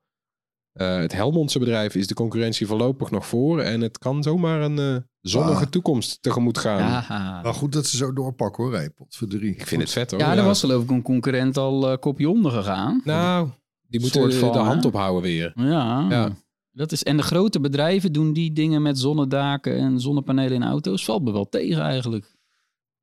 [0.72, 3.60] Eh, het Helmondse bedrijf is de concurrentie voorlopig nog voor.
[3.62, 5.70] En het kan zomaar een eh, zonnige Ah.
[5.70, 6.78] toekomst tegemoet gaan.
[6.78, 7.42] Ja.
[7.44, 8.74] Maar goed dat ze zo doorpakken hoor.
[8.74, 9.52] Hey, pot voor drie.
[9.56, 10.20] Ik vind het vet hoor.
[10.20, 13.02] ja, er was geloof ik een concurrent al eh, kopje onder gegaan.
[13.04, 13.50] Nou,
[13.88, 15.52] die moeten van, de hand ophouden weer.
[15.56, 16.06] Ja.
[16.10, 16.30] Ja.
[16.72, 21.06] Dat is, en de grote bedrijven doen die dingen met zonnedaken en zonnepanelen in auto's.
[21.06, 22.31] Valt me wel tegen eigenlijk.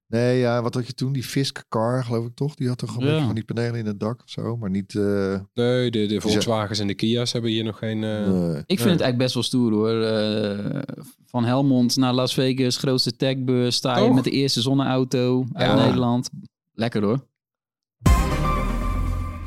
[0.09, 1.13] Nee, ja, wat had je toen?
[1.13, 2.55] Die Fisk car, geloof ik toch?
[2.55, 3.11] Die had toch een Ja.
[3.11, 4.57] beetje van die panelen in het dak of zo.
[4.57, 4.95] Maar niet...
[4.95, 8.05] eh, Nee, de, de Volkswagens en de Kia's hebben hier nog geen...
[8.05, 8.57] eh, nee.
[8.67, 10.03] Ik vind het eigenlijk best wel stoer hoor.
[10.03, 10.83] Eh,
[11.27, 13.77] van Helmond naar Las Vegas, grootste techbeurs.
[13.77, 15.85] Sta je met de eerste zonneauto uit Ja.
[15.85, 16.31] Nederland.
[16.73, 17.27] Lekker hoor.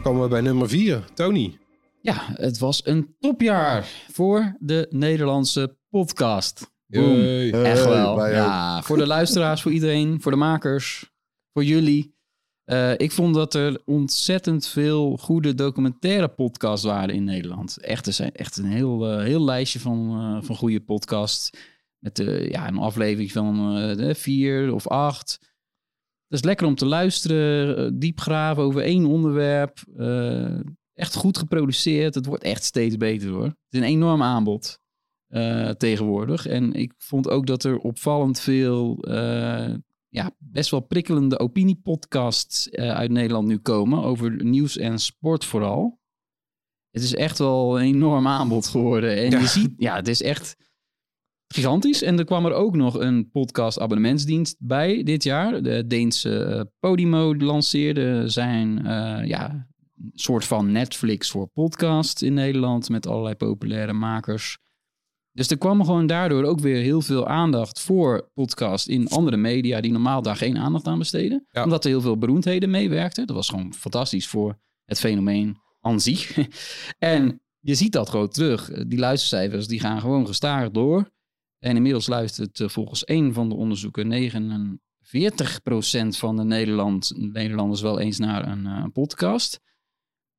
[0.04, 1.58] Komen we bij nummer 4, Tony.
[2.02, 6.71] Ja, het was een topjaar voor de Nederlandse podcast.
[6.92, 7.64] Boom.
[7.64, 8.28] Echt wel.
[8.28, 11.12] Ja, voor de luisteraars, voor iedereen, voor de makers,
[11.54, 12.16] voor jullie.
[12.64, 17.78] Eh, ik vond dat er ontzettend veel goede documentaire podcasts waren in Nederland.
[17.78, 21.50] Echt, er zijn echt een heel, eh, heel lijstje van, eh, van goede podcasts.
[22.00, 22.18] Met
[22.50, 25.38] ja, een aflevering van vier of acht.
[26.28, 29.80] Het is lekker om te luisteren, diep graven over één onderwerp.
[30.94, 32.16] Echt goed geproduceerd.
[32.16, 33.44] Het wordt echt steeds beter hoor.
[33.44, 34.80] Het is een enorm aanbod
[35.32, 36.46] eh, tegenwoordig.
[36.48, 39.74] En ik vond ook dat er opvallend veel, eh,
[40.10, 44.04] ja, best wel prikkelende opiniepodcasts eh, uit Nederland nu komen.
[44.04, 46.00] Over nieuws en sport vooral.
[46.89, 49.17] Het is echt wel een enorm aanbod geworden.
[49.17, 49.39] En Ja.
[49.39, 50.56] je ziet, ja, het is echt
[51.48, 52.02] gigantisch.
[52.02, 55.63] En er kwam er ook nog een podcast abonnementsdienst bij dit jaar.
[55.63, 58.82] De Deense Podimo lanceerde zijn,
[59.28, 59.67] ja,
[60.13, 62.89] soort van Netflix voor podcast in Nederland.
[62.89, 64.58] Met allerlei populaire makers.
[65.34, 69.82] Dus er kwam gewoon daardoor ook weer heel veel aandacht voor podcast in andere media
[69.82, 71.48] die normaal daar geen aandacht aan besteden.
[71.52, 71.63] Ja.
[71.63, 73.28] Omdat er heel veel beroemdheden meewerkten.
[73.28, 76.38] Dat was gewoon fantastisch voor het fenomeen aan zich.
[76.98, 78.72] en je ziet dat gewoon terug.
[78.88, 81.12] Die luistercijfers die gaan gewoon gestaag door.
[81.60, 84.08] En inmiddels luistert eh, volgens één van de onderzoeken
[85.02, 89.60] 40% van de Nederland, Nederlanders wel eens naar een eh, podcast.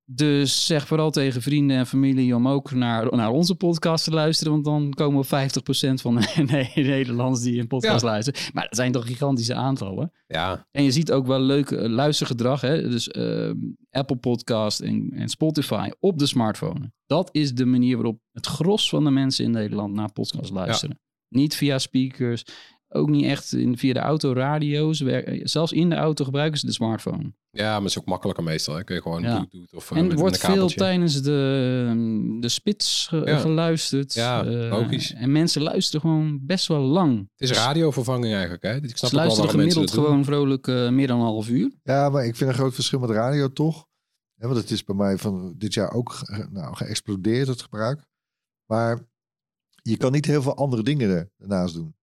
[0.04, 4.52] Dus zeg vooral tegen vrienden en familie om ook naar, naar onze podcast te luisteren.
[4.52, 8.08] Want dan komen we op 50% van de nee, Nederlanders die een podcast Ja.
[8.08, 8.40] luisteren.
[8.52, 10.12] Maar dat zijn toch gigantische aantallen.
[10.26, 12.60] Ja, En je ziet ook wel leuk eh, luistergedrag.
[12.60, 12.88] Hè?
[12.88, 13.50] Dus eh,
[13.90, 16.92] Apple Podcast en, en Spotify op de smartphone.
[17.06, 21.00] Dat is de manier waarop het gros van de mensen in Nederland naar podcasts luisteren.
[21.28, 22.44] Niet via speakers.
[22.94, 25.00] Ook niet echt in, via de autoradio's.
[25.00, 27.32] Wer- Zelfs in de auto gebruiken ze de smartphone.
[27.50, 28.74] ja, maar het is ook makkelijker meestal.
[28.74, 28.84] Hè.
[28.84, 29.34] Kun je gewoon Ja.
[29.36, 33.38] Bluetooth of eh, en er wordt veel tijdens de, de spits ge- Ja.
[33.38, 34.14] geluisterd.
[34.14, 35.12] Ja, Eh, logisch.
[35.12, 37.18] En mensen luisteren gewoon best wel lang.
[37.36, 38.62] Het is radiovervanging eigenlijk.
[38.62, 38.74] Hè.
[38.76, 40.04] Ik snap Ze wel luisteren gemiddeld doen.
[40.04, 41.70] gewoon vrolijk eh, meer dan een half uur.
[41.82, 43.86] Ja, maar ik vind een groot verschil met radio toch.
[44.34, 48.06] Ja, want het is bij mij van dit jaar ook nou, geëxplodeerd, het gebruik.
[48.66, 49.00] Maar
[49.82, 51.94] je kan niet heel veel andere dingen er- ernaast doen.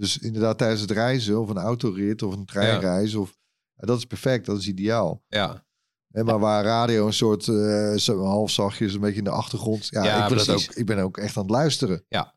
[0.00, 3.14] Dus inderdaad tijdens het reizen of een autorit of een treinreis.
[3.14, 3.36] Of,
[3.74, 5.22] ja, dat is perfect, dat is ideaal.
[5.28, 5.64] Ja,
[6.10, 9.88] Hè, maar waar radio een soort eh, zo half zachtjes, een beetje in de achtergrond.
[9.90, 10.68] Ja, Ja, ik, wil dat precies.
[10.70, 12.04] ook, ik ben ook echt aan het luisteren.
[12.08, 12.34] Ja.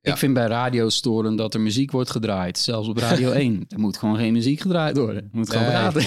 [0.00, 2.58] Ik vind bij radio storend dat er muziek wordt gedraaid.
[2.58, 3.64] Zelfs op Radio 1.
[3.68, 5.22] Er moet gewoon geen muziek gedraaid worden.
[5.22, 5.72] Er moet gewoon Nee.
[5.72, 6.02] praten.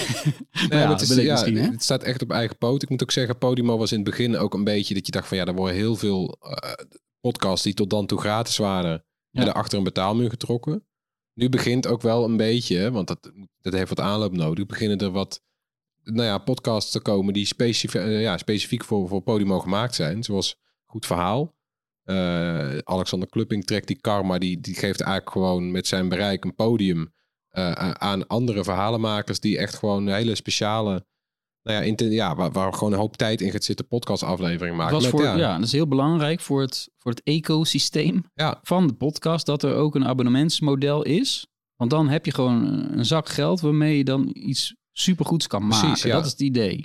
[0.70, 1.62] Nee, ja, het, is, ja, hè?
[1.62, 2.84] het staat echt op eigen poot.
[2.84, 5.28] Ik moet ook zeggen, Podimo was in het begin ook een beetje dat je dacht
[5.28, 6.86] van ja, er worden heel veel eh,
[7.20, 10.87] podcasts die tot dan toe gratis waren, werden achter een betaalmuur getrokken.
[11.38, 15.12] Nu begint ook wel een beetje, want dat, dat heeft wat aanloop nodig, beginnen er
[15.12, 15.42] wat
[16.04, 20.24] nou ja, podcasts te komen die specif eh, ja, specifiek voor, voor Podimo gemaakt zijn.
[20.24, 21.56] Zoals Goed Verhaal.
[22.04, 26.56] Eh, Alexander Klupping trekt die karma, die, die geeft eigenlijk gewoon met zijn bereik een
[26.56, 27.14] podium
[27.50, 31.06] eh, aan andere verhalenmakers die echt gewoon hele speciale,
[31.68, 34.94] nou ja, ja waar, waar gewoon een hoop tijd in gaat zitten, podcastaflevering maken.
[34.94, 35.56] was voor, ja, ja.
[35.56, 39.46] dat is heel belangrijk voor het, voor het ecosysteem ja, van de podcast.
[39.46, 41.48] Dat er ook een abonnementsmodel is.
[41.76, 45.84] Want dan heb je gewoon een zak geld waarmee je dan iets supergoeds kan Precies,
[45.84, 46.10] maken.
[46.10, 46.16] ja.
[46.16, 46.84] Dat is het idee.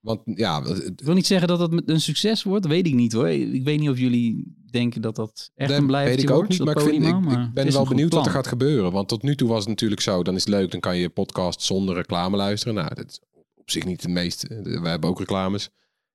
[0.00, 2.62] want ja, Ik wil niet zeggen dat dat een succes wordt.
[2.62, 3.28] Dat weet ik niet hoor.
[3.28, 6.64] Ik weet niet of jullie denken dat dat echt een blijvertje weet ik ook niet,
[6.64, 8.92] maar ik, vind, Podimo, ik, maar ik het ben wel benieuwd wat er gaat gebeuren.
[8.92, 11.08] Want tot nu toe was het natuurlijk zo, dan is het leuk, dan kan je
[11.08, 12.74] podcast zonder reclame luisteren.
[12.74, 13.20] Nou, dat is
[13.68, 15.70] op zich niet het meest, we hebben ook reclames,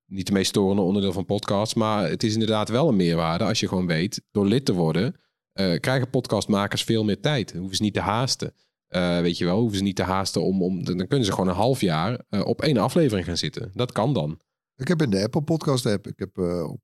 [0.06, 1.74] niet de meest storende onderdeel van podcasts.
[1.74, 5.16] Maar het is inderdaad wel een meerwaarde als je gewoon weet, door lid te worden,
[5.52, 7.54] eh, krijgen podcastmakers veel meer tijd.
[7.54, 8.54] Hoeven ze niet te haasten.
[8.88, 11.48] Eh, weet je wel, hoeven ze niet te haasten om, om dan kunnen ze gewoon
[11.48, 13.72] een half jaar eh, op één aflevering gaan zitten.
[13.74, 14.40] Dat kan dan.
[14.76, 16.38] Ik heb in de Apple Podcast app, ik heb
[16.68, 16.82] op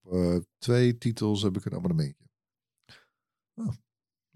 [0.58, 2.26] twee titels heb ik een abonnementje.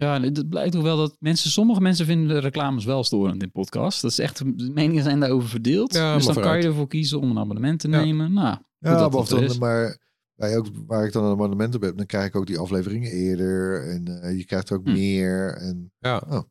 [0.03, 3.51] Ja, het blijkt toch wel dat mensen, sommige mensen vinden de reclames wel storend in
[3.51, 4.01] podcast.
[4.01, 5.93] Dat is echt, de meningen zijn daarover verdeeld.
[5.93, 8.01] Ja, dus dan kan je ervoor kiezen om een abonnement te Ja.
[8.03, 8.33] nemen.
[8.33, 9.57] Nou, Ja, dat of er dan, is.
[9.57, 9.97] maar
[10.35, 13.11] bij ook, waar ik dan een abonnement op heb, dan krijg ik ook die afleveringen
[13.11, 13.87] eerder.
[13.89, 14.91] En eh, je krijgt ook Hm.
[14.91, 15.55] meer.
[15.57, 16.41] En, Ja, oh,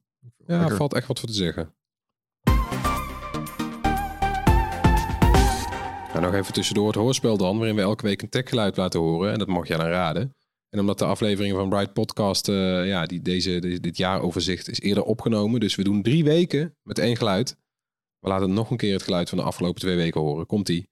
[0.47, 0.77] ja lekker.
[0.77, 1.75] valt echt wat voor te zeggen.
[6.13, 9.33] Nou, nog even tussendoor het hoorspel dan, waarin we elke week een techgeluid laten horen.
[9.33, 10.35] En dat mag jij dan raden.
[10.73, 14.81] En omdat de afleveringen van Bright Podcast, eh, ja, die deze, de- dit jaaroverzicht is
[14.81, 15.61] eerder opgenomen.
[15.61, 17.57] Dus we doen drie weken met één geluid.
[18.19, 20.47] We laten nog een keer het geluid van de afgelopen twee weken horen.
[20.47, 20.89] Komt-ie.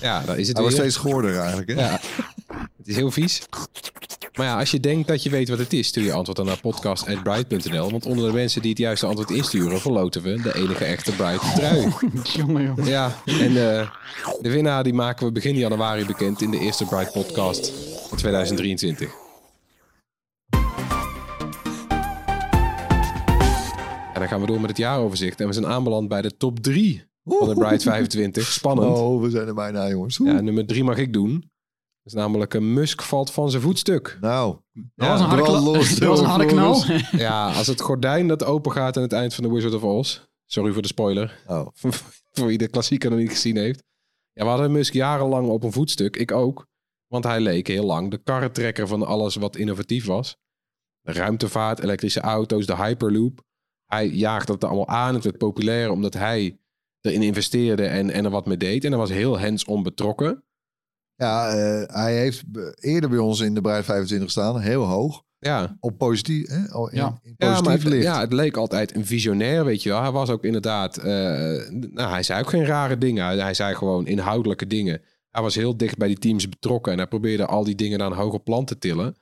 [0.00, 0.82] Ja, daar is het Hij was weer.
[0.90, 1.68] steeds goorder eigenlijk.
[1.68, 1.74] Hè?
[1.80, 2.00] Ja,
[2.76, 3.42] het is heel vies.
[4.38, 6.46] Maar ja, als je denkt dat je weet wat het is, stuur je antwoord dan
[6.46, 7.90] naar podcast.bright.nl.
[7.90, 11.54] Want onder de mensen die het juiste antwoord insturen, verloten we de enige echte Bright
[11.54, 11.92] trui.
[12.36, 12.84] Jongen, jongen.
[12.84, 13.90] Ja, en eh,
[14.40, 17.72] de winnaar die maken we begin januari bekend in de eerste Bright podcast
[18.08, 19.10] van 2023.
[24.12, 25.40] En dan gaan we door met het jaaroverzicht.
[25.40, 28.46] En we zijn aanbeland bij de top 3 van de Bright 25.
[28.46, 28.98] Spannend.
[28.98, 30.20] Oh, we zijn er bijna, jongens.
[30.24, 31.50] Ja, nummer 3 mag ik doen.
[32.08, 34.18] Is namelijk een Musk valt van zijn voetstuk.
[34.20, 34.56] Nou,
[34.94, 35.62] Dat was een harde, knal.
[35.62, 36.82] los, dat was een harde knal.
[37.10, 40.20] Ja, als het gordijn dat open gaat aan het eind van The Wizard of Oz.
[40.46, 41.42] Sorry voor de spoiler.
[41.46, 41.66] oh.
[42.32, 43.82] voor wie de klassieker nog niet gezien heeft.
[44.32, 46.16] Ja, we hadden Musk jarenlang op een voetstuk.
[46.16, 46.66] Ik ook.
[47.06, 50.36] Want hij leek heel lang de karretrekker van alles wat innovatief was.
[51.00, 53.42] De ruimtevaart, elektrische auto's, de Hyperloop.
[53.86, 55.14] Hij jaagde dat allemaal aan.
[55.14, 56.58] Het werd populair omdat hij
[57.00, 58.84] erin investeerde en, en er wat mee deed.
[58.84, 60.42] En hij was heel hands-on betrokken.
[61.18, 62.44] Ja, eh, hij heeft
[62.80, 65.22] eerder bij ons in de Bruid 25 staan, heel hoog.
[65.38, 66.74] Ja, Op positief, hè?
[66.76, 67.18] Oh, in, Ja.
[67.22, 68.02] in Ja, positief maar het, licht.
[68.04, 70.00] ja, het leek altijd een visionair, weet je wel.
[70.02, 70.96] Hij was ook inderdaad...
[70.96, 71.04] eh,
[71.70, 73.24] nou, hij zei ook geen rare dingen.
[73.24, 75.00] Hij, hij zei gewoon inhoudelijke dingen.
[75.30, 76.92] Hij was heel dicht bij die teams betrokken.
[76.92, 79.16] En hij probeerde al die dingen naar een hoger plan te tillen.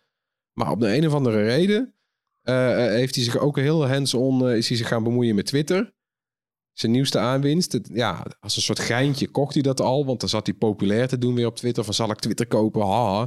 [0.52, 1.94] Maar op de een of andere reden...
[2.42, 4.48] eh, heeft hij zich ook heel hands-on...
[4.48, 5.94] eh, is hij zich gaan bemoeien met Twitter.
[6.78, 7.78] Zijn nieuwste aanwinst.
[7.92, 10.06] Ja, als een soort geintje kocht hij dat al.
[10.06, 11.84] Want dan zat hij populair te doen weer op Twitter.
[11.84, 12.86] Van zal ik Twitter kopen?
[12.86, 13.18] Haha.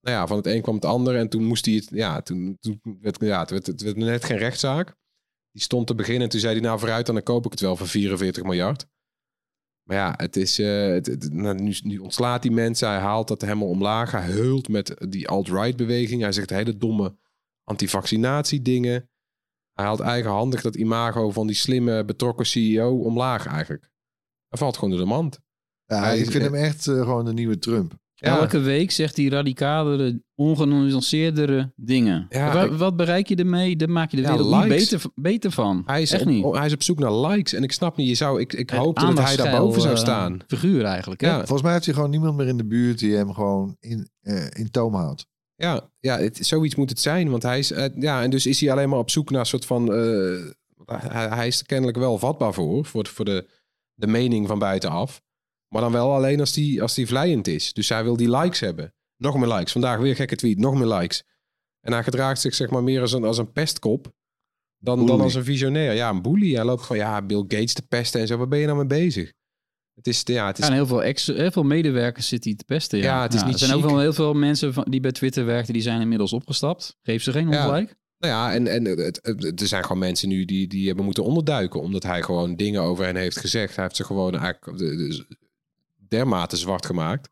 [0.00, 1.16] Nou ja, van het een kwam het ander.
[1.16, 1.88] En toen moest hij het...
[1.90, 2.58] Ja, toen,
[3.00, 4.94] werd, ja, het, werd, net geen rechtszaak.
[5.50, 6.62] Die stond te beginnen en toen zei hij...
[6.62, 8.86] Nou, vooruit, dan koop ik het wel voor 44 miljard.
[9.82, 10.58] Maar ja, het is...
[10.58, 12.88] eh, het- nou, nu, nu ontslaat die mensen.
[12.88, 14.10] Hij haalt dat helemaal omlaag.
[14.10, 16.22] Hij heult met die alt-right beweging.
[16.22, 17.16] Hij zegt hele domme
[17.64, 19.10] anti-vaccinatie dingen.
[19.76, 23.90] Hij haalt eigenhandig dat imago van die slimme, betrokken CEO omlaag eigenlijk.
[24.48, 25.40] Hij valt gewoon door de mand.
[25.84, 27.94] Ja, Hij ik vind hem echt eh, gewoon de nieuwe Trump.
[28.14, 28.38] Ja.
[28.38, 32.26] Elke week zegt hij radicalere, ongenuanceerdere dingen.
[32.28, 33.76] Ja, Wa- ik- wat bereik je ermee?
[33.76, 35.82] Daar maak je de Ja, wereld niet beter, beter van.
[35.86, 36.44] Hij is, Echt op, niet.
[36.54, 37.52] hij is op zoek naar likes.
[37.52, 39.94] En ik snap niet, je zou, ik, ik Een hoopte dat hij aandachtsgeil, daarboven zou
[39.94, 40.38] eh, staan.
[40.46, 41.20] figuur eigenlijk.
[41.20, 41.36] Hè?
[41.36, 44.46] Volgens mij heeft hij gewoon niemand meer in de buurt die hem gewoon in, eh,
[44.52, 45.26] in toom houdt.
[45.56, 47.30] Ja, ja het, zoiets moet het zijn.
[47.30, 49.46] Want hij is, eh, ja, en dus is hij alleen maar op zoek naar een
[49.46, 49.92] soort van.
[49.94, 50.50] eh,
[50.86, 53.48] hij, hij is er kennelijk wel vatbaar voor, voor, de- voor de,
[53.94, 55.22] de mening van buitenaf.
[55.68, 57.72] Maar dan wel alleen als die, als die vlijend is.
[57.72, 58.94] Dus hij wil die likes hebben.
[59.16, 59.72] Nog meer likes.
[59.72, 60.58] Vandaag weer gekke tweet.
[60.58, 61.22] Nog meer likes.
[61.80, 64.12] En hij gedraagt zich zeg maar meer als een, als een pestkop.
[64.78, 65.92] Dan, dan als een visionair.
[65.94, 66.54] Ja, een bully.
[66.54, 68.36] Hij loopt gewoon, ja, Bill Gates te pesten en zo.
[68.36, 69.32] Waar ben je nou mee bezig?
[69.96, 72.58] Het is, ja, het is Ja, en heel veel, ex, heel veel medewerkers zitten hier
[72.58, 72.98] te pesten.
[72.98, 75.12] Ja, Ja, het is niet Er zijn ook wel heel veel mensen van, die bij
[75.12, 76.96] Twitter werkten, die zijn inmiddels opgestapt.
[77.02, 77.62] Geef ze geen Ja.
[77.64, 77.94] ongelijk.
[78.18, 81.04] Nou ja, en, en het, het- het- er zijn gewoon mensen nu die, die hebben
[81.04, 81.80] moeten onderduiken.
[81.80, 83.74] Omdat hij gewoon dingen over hen heeft gezegd.
[83.74, 85.36] Hij heeft ze gewoon eigenlijk de- de-
[86.08, 87.30] dermate zwart gemaakt.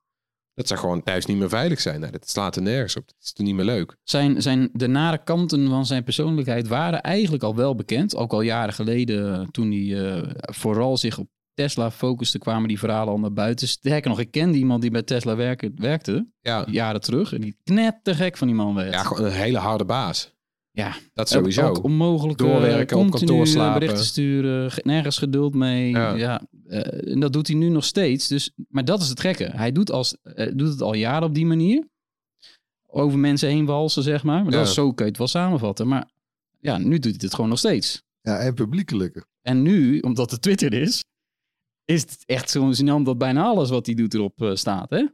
[0.55, 2.01] Dat ze gewoon thuis niet meer veilig zijn.
[2.01, 3.07] Nou, dat slaat er nergens op.
[3.07, 3.97] Dat is toch niet meer leuk.
[4.03, 8.17] Zijn, zijn de nare kanten van zijn persoonlijkheid waren eigenlijk al wel bekend.
[8.17, 13.13] Ook al jaren geleden, toen hij eh, vooral zich op Tesla focuste, kwamen die verhalen
[13.13, 13.69] al naar buiten.
[13.69, 17.33] Sterker nog, ik kende iemand die bij Tesla werken, werkte, Ja, jaren terug.
[17.33, 18.93] En die knettergek van die man werd.
[18.93, 20.33] ja gewoon een hele harde baas.
[20.71, 21.67] Ja, Dat sowieso.
[21.69, 23.81] Ook onmogelijk eh, Doorwerken, op kantoor slapen.
[23.81, 25.91] berichten sturen, ge- nergens geduld mee.
[25.91, 26.15] Ja.
[26.15, 26.43] Ja.
[26.67, 28.29] eh, en dat doet hij nu nog steeds.
[28.29, 29.45] Dus, maar dat is het gekke.
[29.53, 31.89] Hij doet, als, eh, doet het al jaren op die manier.
[32.87, 34.43] Over mensen heen walsen, zeg maar.
[34.43, 34.59] maar Ja.
[34.59, 35.89] dat is, zo kun je het wel samenvatten.
[35.89, 36.09] Maar
[36.61, 38.03] ja, nu doet hij het gewoon nog steeds.
[38.21, 39.25] Ja, en publiekelijke.
[39.43, 41.05] En nu, omdat het Twitter is,
[41.85, 44.91] is het echt zo gênant dat bijna alles wat hij doet erop eh, staat.
[44.91, 45.07] Hè?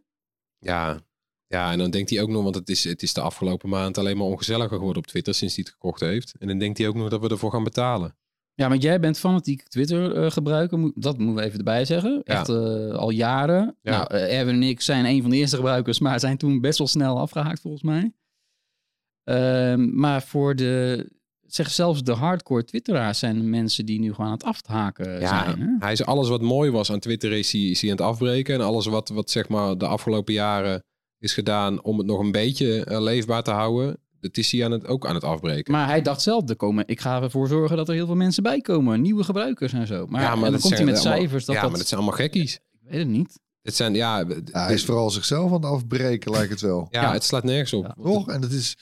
[0.59, 1.01] Ja.
[1.47, 2.43] ja, en dan denkt hij ook nog...
[2.43, 5.35] Want het is, het is de afgelopen maand alleen maar ongezelliger geworden op Twitter...
[5.35, 6.35] sinds hij het gekocht heeft.
[6.39, 8.17] En dan denkt hij ook nog dat we ervoor gaan betalen.
[8.55, 10.93] Ja, want jij bent fanatiek Twitter eh, gebruiker.
[10.95, 12.23] Dat moeten we even erbij zeggen.
[12.25, 12.35] Ja.
[12.35, 13.77] Echt eh, al jaren.
[13.83, 13.91] Ja.
[13.91, 16.87] Nou, Erwin en ik zijn een van de eerste gebruikers, maar zijn toen best wel
[16.87, 18.13] snel afgehaakt volgens mij.
[19.25, 21.07] Ehm, maar voor de,
[21.55, 25.45] zeg zelfs de hardcore twitteraars zijn de mensen die nu gewoon aan het afhaken Ja,
[25.45, 25.61] zijn.
[25.61, 25.67] Hè?
[25.79, 28.55] hij is alles wat mooi was aan Twitter is hij, is hij aan het afbreken.
[28.55, 30.85] En alles wat, wat zeg maar de afgelopen jaren
[31.19, 33.99] is gedaan om het nog een beetje eh, leefbaar te houden.
[34.21, 35.73] Dat is hij aan het, ook aan het afbreken.
[35.73, 38.43] Maar hij dacht zelf, er komen, ik ga ervoor zorgen dat er heel veel mensen
[38.43, 39.01] bij komen.
[39.01, 40.07] Nieuwe gebruikers en zo.
[40.07, 41.45] Maar, Ja, en dan dat komt hij met allemaal- cijfers.
[41.45, 42.55] Dat ja, dat, maar dat zijn allemaal gekkies.
[42.55, 42.61] Ik
[42.91, 43.39] weet het niet.
[43.63, 44.27] Het zijn, ja, Ja,
[44.65, 46.87] hij is vooral zichzelf aan het afbreken, lijkt het wel.
[46.91, 47.13] ja, Ja.
[47.13, 47.85] het slaat nergens op.
[47.85, 47.97] Ja.
[48.03, 48.29] Toch?
[48.29, 48.77] En het is,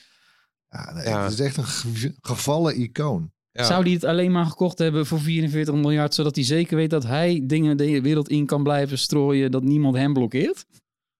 [0.68, 1.22] ja, nee, Ja.
[1.22, 3.31] het is echt een ge- gevallen icoon.
[3.52, 3.64] Ja.
[3.64, 7.04] Zou hij het alleen maar gekocht hebben voor 44 miljard, zodat hij zeker weet dat
[7.04, 10.64] hij dingen de wereld in kan blijven strooien, dat niemand hem blokkeert?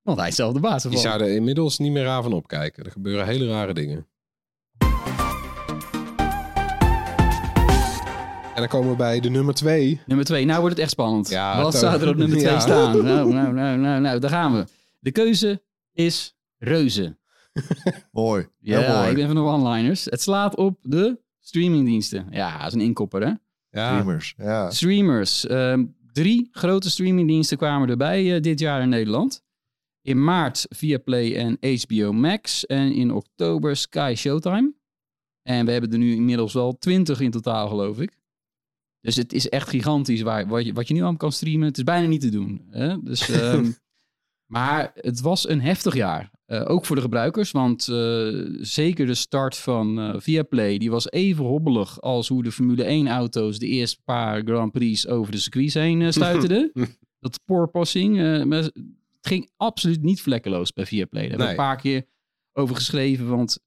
[0.03, 1.07] Want hij is zelf de baas Die ervan.
[1.07, 2.85] zouden inmiddels niet meer raar van opkijken.
[2.85, 4.07] Er gebeuren hele rare dingen.
[8.55, 10.01] En dan komen we bij de nummer twee.
[10.07, 11.29] Nummer twee, nou wordt het echt spannend.
[11.29, 12.61] Ja, Wat zou er op nummer twee Ja.
[12.61, 13.05] staan?
[13.05, 14.65] Nou, nou, nou, nou, nou, daar gaan we.
[14.99, 17.17] De keuze is reuze.
[18.13, 18.49] Mooi.
[18.61, 19.11] Heel Ja, mooi.
[19.11, 20.05] ik ben van de one-liners.
[20.05, 22.27] Het slaat op de streamingdiensten.
[22.31, 23.33] Ja, dat is een inkopper, hè?
[23.71, 24.35] Ja, Streamers.
[24.37, 24.71] Ja.
[24.71, 25.47] Streamers.
[25.47, 29.45] Ehm, drie grote streamingdiensten kwamen erbij eh, dit jaar in Nederland.
[30.03, 32.67] In maart Viaplay en HBO Max.
[32.67, 34.75] En in oktober Sky Showtime.
[35.43, 38.17] En we hebben er nu inmiddels wel twintig in totaal, geloof ik.
[39.01, 41.67] Dus het is echt gigantisch waar, wat, je, wat je nu aan kan streamen.
[41.67, 42.67] Het is bijna niet te doen.
[42.71, 43.03] Hè?
[43.03, 43.71] Dus, ehm,
[44.55, 46.31] maar het was een heftig jaar.
[46.49, 48.29] Eh, ook voor de gebruikers, want eh,
[48.61, 53.09] zeker de start van eh Viaplay, die was even hobbelig als hoe de Formule 1
[53.09, 56.71] auto's de eerste paar Grand Prix over de circuits heen stuiterden.
[57.21, 57.41] dat
[58.49, 58.73] maar het
[59.21, 61.23] ging absoluut niet vlekkeloos bij Viaplay.
[61.29, 61.67] Daar hebben we Nee.
[61.67, 62.07] een paar keer
[62.53, 63.59] over geschreven, want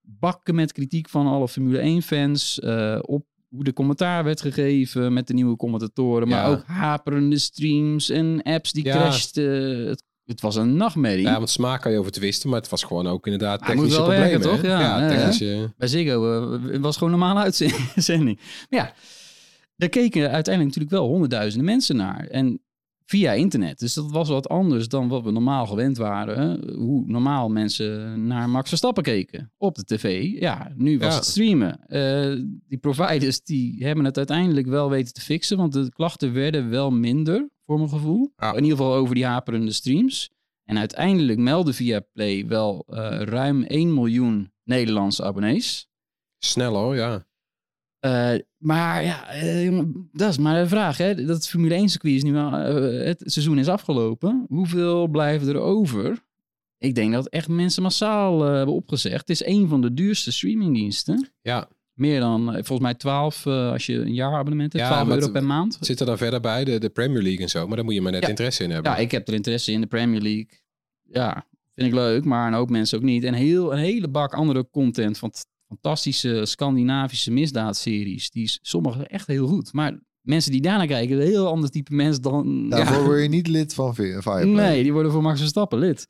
[0.00, 5.12] bakken met kritiek van alle Formule 1 fans eh, op hoe de commentaar werd gegeven
[5.12, 6.50] met de nieuwe commentatoren, maar Ja.
[6.50, 8.92] ook haperende streams en apps die Ja.
[8.96, 9.86] crashten.
[9.88, 11.24] Het, het was een nachtmerrie.
[11.26, 14.40] ja, want smaak kan je over twisten, maar het was gewoon ook inderdaad technische problemen.
[14.40, 14.62] toch?
[14.62, 15.08] Ja, ja, ja.
[15.08, 15.72] technische...
[15.76, 18.40] Bij Ziggo eh, was gewoon een normale uitzending.
[18.70, 18.92] Maar ja,
[19.76, 22.26] daar keken uiteindelijk natuurlijk wel honderdduizenden mensen naar.
[22.26, 22.60] En
[23.06, 23.78] via internet.
[23.78, 26.74] Dus dat was wat anders dan wat we normaal gewend waren.
[26.74, 29.52] Hoe normaal mensen naar Max Verstappen keken.
[29.58, 30.22] Op de tv.
[30.40, 31.14] Ja, nu was Ja.
[31.14, 31.86] het streamen.
[31.86, 32.32] Eh,
[32.68, 35.56] die providers die hebben het uiteindelijk wel weten te fixen.
[35.56, 37.48] Want de klachten werden wel minder,
[37.78, 38.32] voor mijn gevoel.
[38.36, 38.50] Ja.
[38.50, 40.30] In ieder geval over die haperende streams.
[40.64, 45.88] En uiteindelijk meldde via Play wel eh, ruim 1 miljoen Nederlandse abonnees.
[46.38, 47.26] Snel hoor, ja.
[47.98, 50.96] Eh, maar ja, eh, dat is maar de vraag.
[50.96, 51.24] Hè?
[51.24, 52.52] Dat Formule 1 circuit is nu eh,
[53.04, 54.44] het seizoen is afgelopen.
[54.48, 56.24] Hoeveel blijven er over?
[56.78, 59.28] Ik denk dat echt mensen massaal hebben opgezegd.
[59.28, 61.32] Het is een van de duurste streamingdiensten.
[61.40, 61.68] Ja,
[62.02, 64.84] Meer dan, eh, volgens mij 12 eh, als je een jaarabonnement hebt.
[64.84, 65.78] Ja, 12 maar euro per maand.
[65.80, 67.66] zit er dan verder bij, de, de Premier League en zo.
[67.66, 68.28] Maar daar moet je maar net Ja.
[68.28, 68.92] interesse in hebben.
[68.92, 70.48] Ja, ik heb er interesse in de Premier League.
[71.02, 73.24] Ja, vind ik leuk, maar een hoop mensen ook niet.
[73.24, 75.32] En heel, een hele bak andere content van
[75.68, 78.30] fantastische Scandinavische misdaadseries.
[78.30, 79.72] Die is sommige echt heel goed.
[79.72, 82.68] Maar mensen die daarnaar kijken, een heel ander type mensen dan...
[82.68, 84.44] Daarvoor word je niet lid van Viaplay.
[84.44, 86.08] Nee, die worden voor Max Verstappen lid.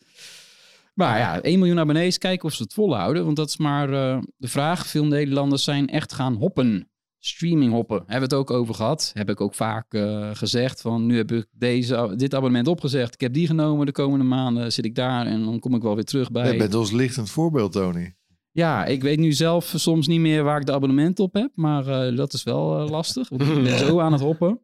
[0.94, 3.24] Maar ja, 1 miljoen abonnees, kijken of ze het volhouden.
[3.24, 4.86] Want dat is maar eh, de vraag.
[4.86, 6.86] Veel Nederlanders zijn echt gaan hoppen.
[7.18, 7.96] Streaming hoppen.
[7.96, 9.10] Hebben we het ook over gehad.
[9.14, 10.80] Heb ik ook vaak eh, gezegd.
[10.80, 13.14] Van nu heb ik deze, dit abonnement opgezegd.
[13.14, 13.86] Ik heb die genomen.
[13.86, 15.26] De komende maanden zit ik daar.
[15.26, 16.52] En dan kom ik wel weer terug bij.
[16.52, 18.14] Je bent ons lichtend voorbeeld, Tony.
[18.50, 21.50] Ja, ik weet nu zelf soms niet meer waar ik de abonnement op heb.
[21.54, 23.28] Maar eh, dat is wel lastig.
[23.28, 24.60] Want ik ben zo aan het hoppen.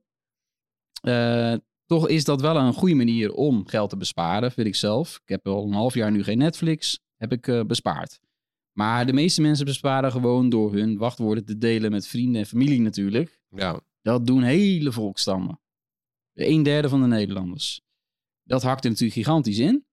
[1.89, 5.21] Toch is dat wel een goede manier om geld te besparen, vind ik zelf.
[5.23, 7.01] Ik heb al een half jaar nu geen Netflix.
[7.17, 8.21] Heb ik eh, bespaard.
[8.73, 12.81] Maar de meeste mensen besparen gewoon door hun wachtwoorden te delen met vrienden en familie
[12.81, 13.41] natuurlijk.
[13.49, 15.61] Ja, Dat doen hele volkstammen.
[16.35, 17.81] Een derde van de Nederlanders.
[18.43, 19.87] Dat hakt er natuurlijk gigantisch in.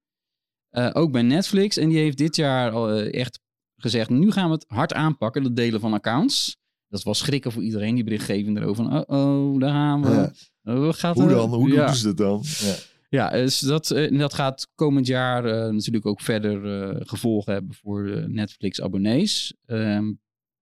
[0.70, 1.78] Eh, ook bij Netflix.
[1.78, 3.40] En die heeft dit jaar al eh, echt
[3.76, 4.10] gezegd...
[4.10, 6.58] nu gaan we het hard aanpakken, dat delen van accounts.
[6.96, 8.84] Dat was schrikken voor iedereen, die berichtgeving erover.
[8.86, 10.10] Van, oh, oh, daar gaan we.
[10.64, 10.74] Ja.
[10.74, 11.30] Oh, gaat Hoe er?
[11.36, 11.54] dan?
[11.54, 11.86] Hoe ja.
[11.86, 12.44] doen ze dat dan?
[12.44, 12.76] Ja.
[13.10, 17.74] Ja, dus dat, eh, dat gaat komend jaar eh, natuurlijk ook verder eh, gevolgen hebben
[17.76, 19.54] voor Netflix-abonnees.
[19.66, 20.14] Ehm,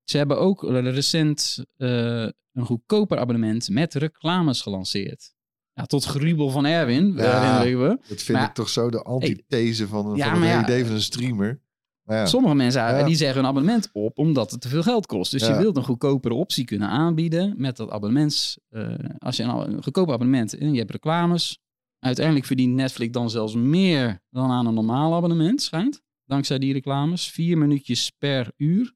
[0.04, 5.34] ze hebben ook recent een goedkoper abonnement met reclames gelanceerd.
[5.74, 7.42] Ja, tot gruwel van Erwin, Ja.
[7.56, 7.98] herinneren we.
[8.08, 10.64] Dat vind Maar- ik toch zo de antithese van, Ja, van het ja.
[10.64, 11.62] idee van een streamer.
[12.06, 13.04] Ja, Sommige mensen Ja.
[13.04, 15.32] die zeggen een abonnement op omdat het te veel geld kost.
[15.32, 15.54] Dus Ja.
[15.54, 18.60] je wilt een goedkopere optie kunnen aanbieden met dat abonnements.
[18.70, 21.60] eh, als je een, een goedkoop abonnement en je hebt reclames.
[22.00, 26.02] Uiteindelijk verdient Netflix dan zelfs meer dan aan een normaal abonnement, schijnt.
[26.26, 27.28] Dankzij die reclames.
[27.32, 28.94] Vier minuutjes per uur.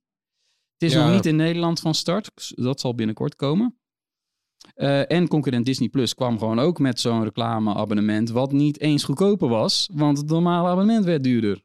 [0.78, 2.52] Het is nog niet in Nederland van start.
[2.56, 3.80] Dat zal binnenkort komen.
[4.74, 8.30] Eh, en concurrent Disney Plus kwam gewoon ook met zo'n reclameabonnement.
[8.30, 11.62] Wat niet eens goedkoper was, want het normale abonnement werd duurder.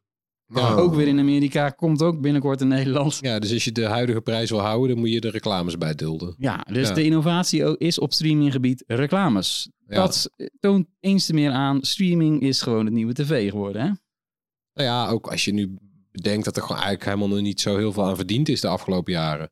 [0.54, 0.74] Ja.
[0.74, 3.18] Ook weer in Amerika, komt ook binnenkort in Nederland.
[3.20, 5.94] ja, dus als je de huidige prijs wil houden, dan moet je de reclames bij
[5.94, 6.34] dulden.
[6.38, 6.94] Ja, dus Ja.
[6.94, 9.70] de innovatie is op streaminggebied reclames.
[9.86, 9.94] Ja.
[9.96, 10.30] Dat
[10.60, 13.82] toont eens te meer aan, streaming is gewoon het nieuwe tv geworden.
[13.82, 13.86] Hè?
[14.74, 15.76] Nou ja, ook als je nu
[16.10, 18.68] bedenkt dat er gewoon eigenlijk helemaal nog niet zo heel veel aan verdiend is de
[18.68, 19.50] afgelopen jaren.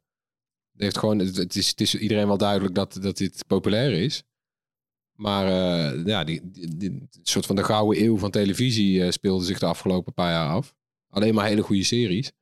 [0.73, 4.23] Het, heeft gewoon, het, is, het is iedereen wel duidelijk dat, dat dit populair is.
[5.13, 9.45] Maar eh, ja, die, die, die- soort van de gouden eeuw van televisie eh, speelde
[9.45, 10.75] zich de afgelopen paar jaar af.
[11.11, 12.33] Alleen maar hele goede series.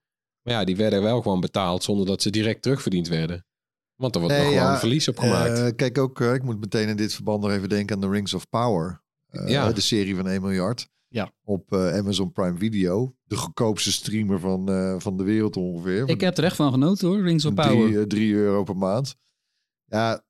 [0.43, 3.47] Maar ja, die werden wel gewoon betaald zonder dat ze direct terugverdiend werden.
[3.95, 5.59] Want er wordt Nee, nog gewoon ja, verlies op gemaakt.
[5.59, 8.09] eh, kijk ook, eh, ik moet meteen in dit verband nog even denken aan The
[8.09, 9.03] Rings of Power.
[9.29, 9.73] Eh, Ja.
[9.73, 10.89] De serie van 1 miljard.
[11.09, 11.33] Ja.
[11.45, 13.15] Op eh, Amazon Prime Video.
[13.25, 16.09] De goedkoopste streamer van, eh, van de wereld ongeveer.
[16.09, 17.71] Ik heb er echt van genoten hoor, Rings of Power.
[17.87, 19.17] Drie, eh, drie euro per maand.
[19.85, 20.25] Ja,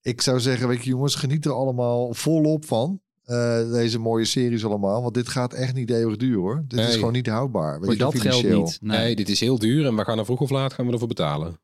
[0.00, 3.01] ik zou zeggen, weet je jongens, geniet er allemaal volop van.
[3.24, 5.02] Eh, deze mooie series allemaal.
[5.02, 6.64] Want dit gaat echt niet eeuwig duur hoor.
[6.68, 7.80] Dit is gewoon niet houdbaar.
[7.80, 8.62] weet je, dat geld financieel.
[8.62, 8.78] niet.
[8.80, 8.98] nee.
[8.98, 9.16] Nee.
[9.16, 11.60] dit is heel duur en we gaan er vroeg of laat gaan we ervoor betalen.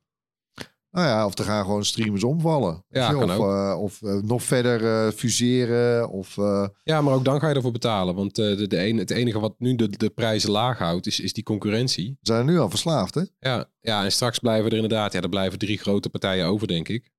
[0.91, 2.85] Nou ja, of er gaan gewoon streamers omvallen.
[2.89, 3.53] Ja, je, kan of ook.
[3.53, 6.11] eh, of eh, nog verder eh, fuseren.
[6.11, 8.15] Of, eh, Ja, maar ook dan ga je ervoor betalen.
[8.15, 11.21] Want eh, de, de ene, het enige wat nu de, de prijzen laag houdt, is,
[11.21, 12.11] is die concurrentie.
[12.11, 13.23] we zijn er nu al verslaafd, hè?
[13.39, 16.89] Ja, ja, en straks blijven er inderdaad, ja, er blijven drie grote partijen over, denk
[16.89, 17.11] ik.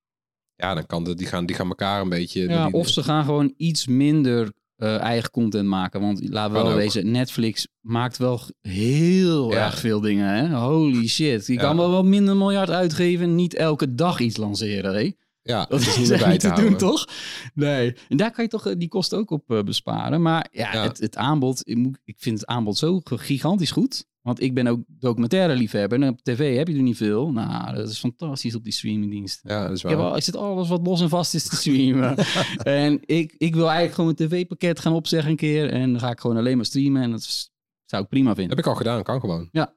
[0.62, 2.48] Ja, dan kan de, die, gaan, die gaan elkaar een beetje...
[2.48, 6.02] Ja, die- of ze gaan gewoon iets minder eh, eigen content maken.
[6.02, 9.66] Want laten we wel wezen, Netflix maakt wel heel Ja.
[9.66, 10.28] erg veel dingen.
[10.34, 10.58] Hè?
[10.60, 11.48] Holy shit.
[11.48, 11.60] Je Ja.
[11.62, 14.94] kan wel wat minder miljard uitgeven en niet elke dag iets lanceren.
[14.96, 15.12] Hè?
[15.42, 17.06] ja, Dat is niet bij te te doen, toch?
[17.54, 17.96] Nee.
[18.10, 20.22] En daar kan je toch eh, die kosten ook op eh, besparen.
[20.22, 20.84] Maar ja, Ja.
[20.84, 24.06] Het, het aanbod, ik, moet, ik vind het aanbod zo gigantisch goed.
[24.30, 26.02] Want ik ben ook documentaire liefhebber.
[26.02, 27.32] En op tv heb je er niet veel.
[27.32, 29.40] Nou, dat is fantastisch op die streamingdienst.
[29.44, 30.10] Ja, dat is Ik, heb waar.
[30.10, 32.16] al, ik zit alles wat los en vast is te streamen.
[32.64, 35.70] en ik, ik wil eigenlijk gewoon een tv-pakket gaan opzeggen een keer.
[35.70, 37.02] En dan ga ik gewoon alleen maar streamen.
[37.02, 37.52] En dat is-
[37.86, 38.50] zou ik prima vinden.
[38.58, 39.50] Heb ik al gedaan, kan gewoon.
[39.52, 39.74] Ja.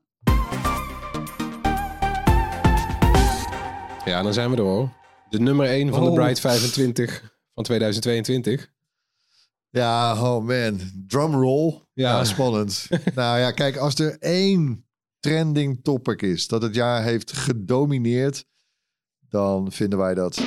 [4.05, 4.89] Ja, dan zijn we er hoor.
[5.31, 6.15] De nummer 1 van de Oh.
[6.15, 8.72] Bright 25 van 2022.
[9.77, 10.81] Ja, oh man.
[11.07, 11.71] Drumroll.
[11.93, 12.25] Ja, Ja.
[12.25, 12.89] spannend.
[13.15, 14.87] nou ja, kijk, als er één
[15.21, 18.45] trending topic is dat het jaar heeft gedomineerd,
[19.29, 20.43] dan vinden wij dat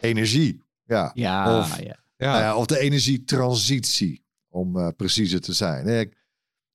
[0.00, 0.62] energie.
[0.84, 1.10] Ja.
[1.14, 2.02] Ja, Of- ja.
[2.16, 6.12] Ja, Nou ja, of de energietransitie, om eh, preciezer te zijn.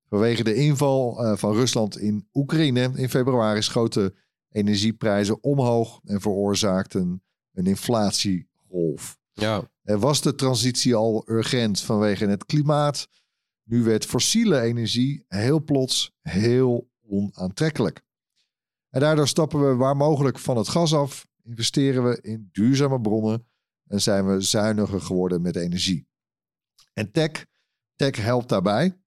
[0.10, 4.16] Vanwege de inval eh, van Rusland in Oekraïne in februari schoten
[4.50, 7.24] energieprijzen omhoog en veroorzaakten
[7.54, 9.19] een inflatiegolf.
[9.40, 9.70] Ja.
[9.84, 13.08] Er was de transitie al urgent vanwege het klimaat.
[13.64, 18.02] Nu werd fossiele energie heel plots heel onaantrekkelijk.
[18.90, 23.48] En daardoor stappen we waar mogelijk van het gas af, investeren we in duurzame bronnen
[23.88, 26.08] en zijn we zuiniger geworden met energie.
[26.94, 27.46] En tech,
[27.96, 28.98] tech helpt daarbij,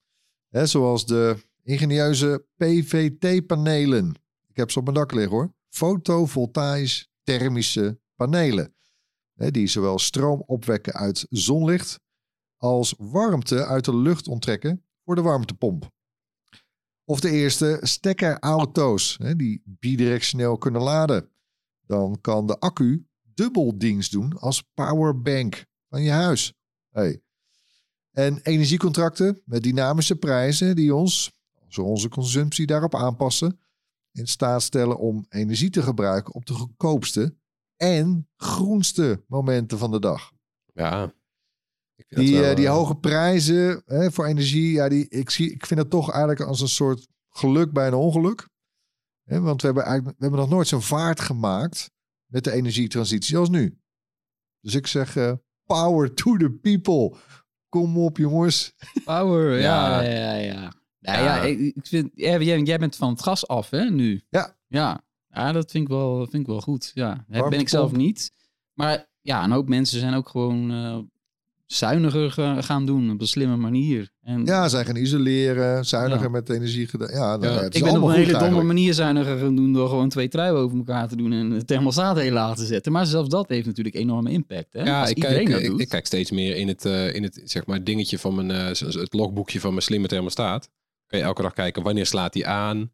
[0.50, 4.14] zoals de ingenieuze PVT-panelen.
[4.48, 5.54] Ik heb ze op mijn dak liggen hoor.
[5.68, 8.74] Fotovoltaïsch thermische panelen.
[9.50, 12.00] Die zowel stroom opwekken uit zonlicht
[12.56, 15.90] als warmte uit de lucht onttrekken voor de warmtepomp.
[17.04, 21.30] Of de eerste stekkerauto's die bidirectioneel kunnen laden.
[21.86, 26.54] Dan kan de accu dubbeldienst doen als powerbank van je huis.
[26.90, 27.22] Hey.
[28.10, 31.32] En energiecontracten met dynamische prijzen die ons,
[31.66, 33.60] als we onze consumptie daarop aanpassen,
[34.12, 37.36] in staat stellen om energie te gebruiken op de goedkoopste
[37.82, 40.32] en groenste momenten van de dag.
[40.74, 41.12] ja.
[42.08, 45.52] Dat Die, wel, eh, die eh, hoge prijzen hè, voor energie, ja, die, ik, zie,
[45.52, 48.48] ik vind het toch eigenlijk als een soort geluk bij een ongeluk.
[49.22, 51.90] Hè, want we hebben, eigenlijk, we hebben nog nooit zo'n vaart gemaakt
[52.26, 53.78] met de energietransitie als nu.
[54.60, 55.32] Dus ik zeg, eh,
[55.64, 57.18] power to the people.
[57.68, 58.74] Kom op jongens.
[59.04, 60.10] Power, ja, Ja.
[60.10, 60.52] ja, ja.
[60.52, 60.72] ja.
[60.98, 61.24] Nou Ja.
[61.24, 64.22] ja, ik, ik vind, jij, jij bent van het gas af, hè, nu?
[64.28, 64.56] Ja.
[64.66, 66.90] Ja, ja dat vind ik wel, vind ik wel goed.
[66.94, 68.30] Ja, dat ben ik zelf niet.
[68.72, 70.98] Maar ja, een hoop mensen zijn ook gewoon eh,
[71.66, 74.10] zuiniger ga- gaan doen op een slimme manier.
[74.20, 76.30] En Ja, zij gaan isoleren, zuiniger Ja.
[76.30, 77.10] met energie gedaan.
[77.10, 77.54] Ja, Ja.
[77.54, 78.66] ja, het is ik ben op een hele domme eigenlijk.
[78.66, 82.18] manier zuiniger gaan doen door gewoon twee truien over elkaar te doen en de thermostaat
[82.18, 82.92] heel laag te zetten.
[82.92, 84.72] Maar zelfs dat heeft natuurlijk enorme impact.
[84.72, 84.82] Hè?
[84.82, 85.80] Ja, Als ik iedereen kijk, dat ik, doet.
[85.80, 88.66] ik kijk steeds meer in het, eh, in het zeg maar, dingetje van mijn, eh,
[89.00, 90.68] het logboekje van mijn slimme thermostaat.
[91.06, 92.92] Kan je elke dag kijken wanneer slaat die aan.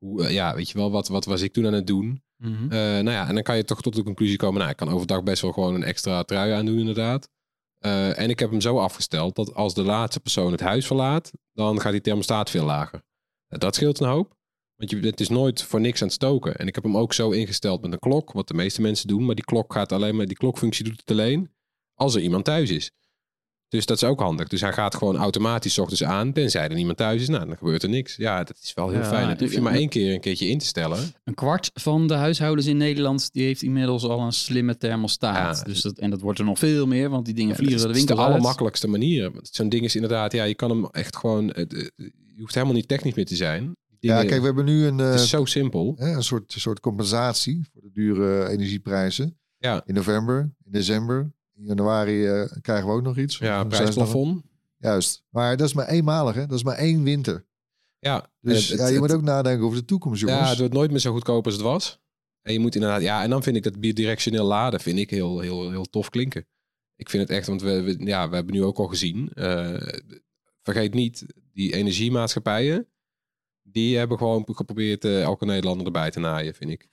[0.00, 2.22] Hoe, eh, ja, weet je wel, wat, wat was ik toen aan het doen?
[2.36, 2.62] Mhm.
[2.62, 4.58] Eh, nou ja, en dan kan je toch tot de conclusie komen.
[4.58, 7.28] Nou, ik kan overdag best wel gewoon een extra trui aandoen, inderdaad.
[7.78, 11.30] Eh, en ik heb hem zo afgesteld dat als de laatste persoon het huis verlaat,
[11.52, 13.02] dan gaat die thermostaat veel lager.
[13.48, 14.38] Dat scheelt een hoop.
[14.76, 16.56] Want je, het is nooit voor niks aan het stoken.
[16.56, 19.24] En ik heb hem ook zo ingesteld met een klok, wat de meeste mensen doen.
[19.26, 21.50] Maar die klok gaat alleen maar, die klokfunctie doet het alleen
[21.94, 22.90] als er iemand thuis is.
[23.70, 24.48] Dus dat is ook handig.
[24.48, 27.28] Dus hij gaat gewoon automatisch 's ochtends aan, tenzij er niemand thuis is.
[27.28, 28.16] Nou, dan gebeurt er niks.
[28.16, 29.28] Ja, dat is wel heel Ja, fijn.
[29.28, 30.98] Dat hoef je maar één keer een keertje in te stellen.
[31.24, 35.56] Een kwart van de huishoudens in Nederland die heeft inmiddels al een slimme thermostaat.
[35.58, 35.64] Ja.
[35.64, 37.86] dus dat, en dat wordt er nog veel meer, want die dingen Ja, vliegen dat
[37.86, 38.30] de is, het is winkel de uit.
[38.32, 39.32] allermakkelijkste manier.
[39.32, 41.52] Want Zo'n ding is inderdaad, ja, je kan hem echt gewoon.
[41.52, 43.76] eh, eh, Je hoeft helemaal niet technisch meer te zijn.
[44.00, 45.94] Ja, kijk, we hebben nu een, eh, het is zo simpel.
[45.98, 49.38] hè, een soort, soort compensatie voor de dure energieprijzen.
[49.58, 49.82] Ja.
[49.86, 51.32] In november, in december,
[51.64, 53.38] januari eh, krijgen we ook nog iets.
[53.38, 54.42] Ja, prijsplafond.
[54.76, 55.24] Juist.
[55.28, 56.46] Maar dat is maar eenmalig, hè?
[56.46, 57.46] Dat is maar één winter.
[57.98, 60.40] Ja, Dus het- ja, het- je moet ook nadenken over de toekomst, jongens.
[60.40, 62.00] Ja, het wordt nooit meer zo goedkoop als het was.
[62.42, 65.40] En je moet inderdaad, ja, en dan vind ik dat bidirectioneel laden vind ik heel,
[65.40, 66.46] heel, heel tof klinken.
[66.96, 69.30] Ik vind het echt, want we, we- ja, we hebben nu ook al gezien.
[69.34, 69.76] eh,
[70.62, 72.86] vergeet niet, die energiemaatschappijen,
[73.62, 76.88] die hebben gewoon geprobeerd eh, elke Nederlander erbij te naaien, vind ik.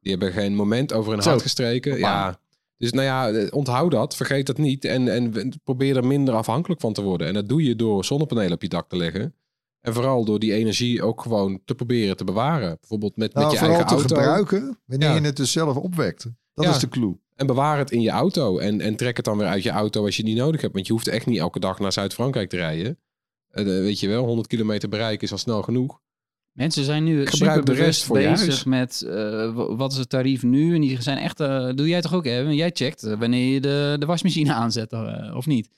[0.00, 1.98] Die hebben geen moment over hun hart gestreken.
[1.98, 2.40] Ja.
[2.82, 4.84] Dus nou ja, eh, onthoud dat, vergeet dat niet.
[4.84, 7.26] En, en probeer er minder afhankelijk van te worden.
[7.26, 9.34] En dat doe je door zonnepanelen op je dak te leggen.
[9.80, 12.76] En vooral door die energie ook gewoon te proberen te bewaren.
[12.80, 14.16] Bijvoorbeeld met, nou, met je vooral eigen te auto.
[14.16, 15.14] gebruiken wanneer Ja.
[15.14, 16.22] je het dus zelf opwekt.
[16.54, 16.70] Dat Ja.
[16.70, 17.20] is de clue.
[17.34, 18.58] En bewaar het in je auto.
[18.58, 20.74] En, en trek het dan weer uit je auto als je niet nodig hebt.
[20.74, 22.98] Want je hoeft echt niet elke dag naar Zuid-Frankrijk te rijden.
[23.48, 26.00] Eh, weet je wel, 100 kilometer bereiken is al snel genoeg.
[26.52, 30.74] Mensen zijn nu super bewust bezig met eh, wat is het tarief nu.
[30.74, 32.38] En die zijn echt, eh, doe jij toch ook, hè?
[32.38, 34.92] Jij checkt eh, wanneer je de, de wasmachine aanzet
[35.34, 35.68] of niet.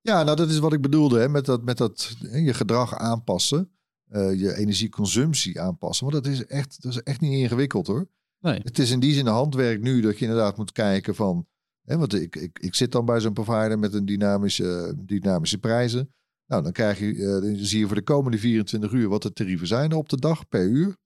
[0.00, 3.70] Ja, nou dat is wat ik bedoelde hè, met dat, met dat je gedrag aanpassen.
[4.12, 6.10] je energieconsumptie aanpassen.
[6.10, 8.08] Want dat is, echt, dat is echt niet ingewikkeld hoor.
[8.40, 8.60] Nee.
[8.62, 11.46] Het is in die zin handwerk nu dat je inderdaad moet kijken van...
[11.82, 16.12] Hè, want ik, ik, ik zit dan bij zo'n provider met een dynamische, dynamische prijzen.
[16.46, 19.32] Nou, dan krijg je, eh, dan zie je voor de komende 24 uur wat de
[19.32, 20.96] tarieven zijn op de dag per uur.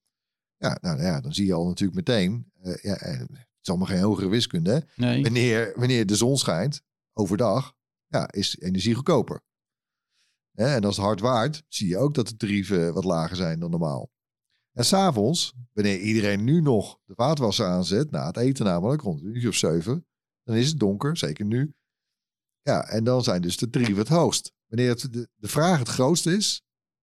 [0.56, 2.50] Ja, nou ja, dan zie je al natuurlijk meteen...
[2.62, 3.28] eh, ja, eh, het
[3.62, 4.78] is allemaal geen hogere wiskunde hè.
[5.06, 5.22] Nee.
[5.22, 6.82] Wanneer, wanneer de zon schijnt,
[7.12, 7.74] overdag,
[8.06, 9.40] ja, is energie goedkoper.
[10.52, 13.58] Hè, en als het hard waait, zie je ook dat de tarieven wat lager zijn
[13.60, 14.10] dan normaal.
[14.72, 19.26] En s'avonds, wanneer iedereen nu nog de vaatwasser aanzet, na het eten namelijk, rond een
[19.26, 20.06] uurtje of zeven,
[20.42, 21.74] dan is het donker, zeker nu.
[22.62, 24.52] Ja, en dan zijn dus de tarieven het hoogst.
[24.68, 26.62] Wanneer het, de, de vraag het grootst is,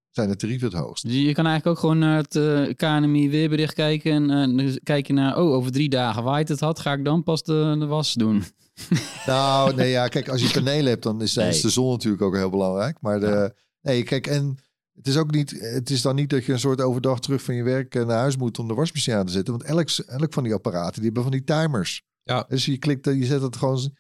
[0.10, 1.04] zijn de tarieven het hoogst.
[1.04, 4.12] Dus je kan eigenlijk ook gewoon naar het eh, KNMI weerbericht kijken.
[4.12, 6.80] En eh, dan kijk je naar, oh, over drie dagen waait het had.
[6.80, 8.44] Ga ik dan pas de, de was doen?
[9.26, 12.50] Nou, nee, ja, kijk, als je panelen hebt, dan is, de zon natuurlijk ook heel
[12.50, 12.98] belangrijk.
[13.02, 14.58] Maar de, nee, kijk, en
[14.96, 17.56] het is ook niet, het is dan niet dat je een soort overdag terug van
[17.56, 19.54] je werk eh, naar huis moet om de wasmachine aan te zetten.
[19.54, 22.04] Want elk, elk van die apparaten, die hebben van die timers.
[22.24, 22.46] Ja.
[22.48, 23.96] Dus je klikt, je zet het gewoon.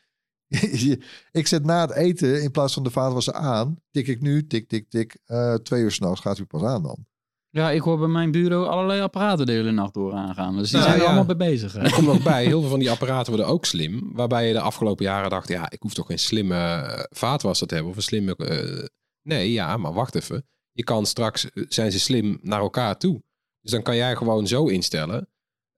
[1.32, 4.68] ik zet na het eten, in plaats van de vaatwasser aan, tik ik nu, tik,
[4.70, 5.18] tik, tik.
[5.26, 7.06] eh, twee uur s'nachts gaat hij pas aan dan.
[7.50, 10.58] Ja, ik hoor bij mijn bureau allerlei apparaten de hele nacht door aangaan.
[10.58, 11.14] Dus die Nou, zijn er ja.
[11.14, 11.76] allemaal mee bezig.
[11.76, 14.12] Er komt nog bij, heel veel van die apparaten worden ook slim.
[14.14, 17.74] Waarbij je de afgelopen jaren dacht, ja, ik hoef toch geen slimme eh, vaatwasser te
[17.74, 17.92] hebben.
[17.92, 18.36] Of een slimme...
[18.36, 18.88] eh,
[19.22, 20.48] nee, ja, maar wacht even.
[20.72, 23.24] Je kan straks, zijn ze slim naar elkaar toe.
[23.62, 25.28] Dus dan kan jij gewoon zo instellen.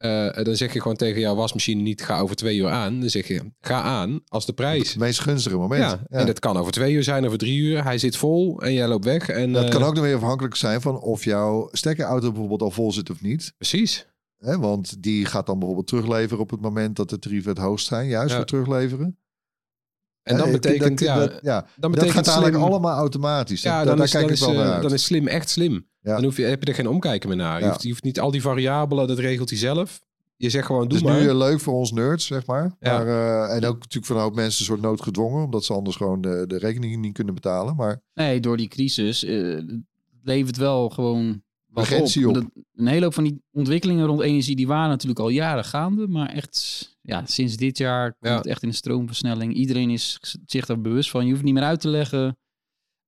[0.06, 3.00] Eh, dan zeg je gewoon tegen jouw wasmachine niet, ga over twee uur aan.
[3.00, 4.90] Dan zeg je, ga aan als de prijs.
[4.90, 5.82] Het meest gunstige moment.
[5.82, 6.20] Ja, Ja.
[6.20, 7.84] en dat kan over twee uur zijn, over drie uur.
[7.84, 9.30] Hij zit vol en jij loopt weg.
[9.30, 12.72] En, Dat eh, kan ook nog weer afhankelijk zijn van of jouw stekkerauto bijvoorbeeld al
[12.72, 13.54] vol zit of niet.
[13.58, 14.08] Precies.
[14.38, 17.88] Hè, want die gaat dan bijvoorbeeld terugleveren op het moment dat de tarieven het hoogst
[17.88, 18.08] zijn.
[18.08, 18.36] Juist Ja.
[18.36, 19.18] voor terugleveren.
[20.26, 23.62] En dan betekent, dat, ja, dat, ja, dan dat betekent gaat eigenlijk slim- allemaal automatisch.
[23.62, 25.50] Ja, Dat- dan, daar is, kijk dan, is, wel naar eh, dan is slim echt
[25.50, 25.88] slim.
[26.02, 26.14] Ja.
[26.16, 27.58] Dan hoef je, heb je er geen omkijken meer naar.
[27.58, 27.70] Je, Ja.
[27.70, 30.02] hoeft, je hoeft niet al die variabelen, dat regelt hij zelf.
[30.38, 31.20] Je zegt gewoon, Het doe is maar.
[31.22, 32.76] nu eh, leuk voor ons nerds, zeg maar.
[32.80, 32.98] Ja.
[32.98, 35.44] maar eh, en ook natuurlijk van een hoop mensen een soort noodgedwongen.
[35.44, 37.76] Omdat ze anders gewoon de, de rekeningen niet kunnen betalen.
[37.76, 39.58] Maar Nee, door die crisis eh,
[40.24, 41.44] levert wel gewoon
[41.76, 42.34] op.
[42.34, 42.46] Dat-
[42.76, 46.08] Een hele hoop van die ontwikkelingen rond energie, die waren natuurlijk al jaren gaande.
[46.08, 48.38] Maar echt, ja, sinds dit jaar komt Ja.
[48.38, 49.54] het echt in een stroomversnelling.
[49.54, 51.22] Iedereen is zich daar bewust van.
[51.22, 52.38] Je hoeft het niet meer uit te leggen.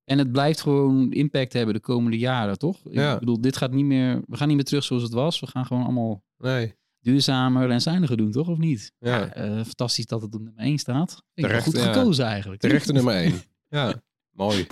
[0.04, 2.80] En het blijft gewoon impact hebben de komende jaren, toch?
[2.90, 3.12] Ja.
[3.12, 5.40] Ik bedoel, dit gaat niet meer, we gaan niet meer terug zoals het was.
[5.40, 8.48] We gaan gewoon allemaal Nee, duurzamer en zuiniger doen, toch?
[8.48, 8.92] Of niet?
[8.98, 9.32] ja.
[9.34, 11.22] Eh, fantastisch dat het op nummer 1 staat.
[11.34, 12.60] Ik Terecht, goed gekozen eigenlijk.
[12.60, 13.34] Terechte nummer 1.
[13.70, 14.66] Ja, mooi.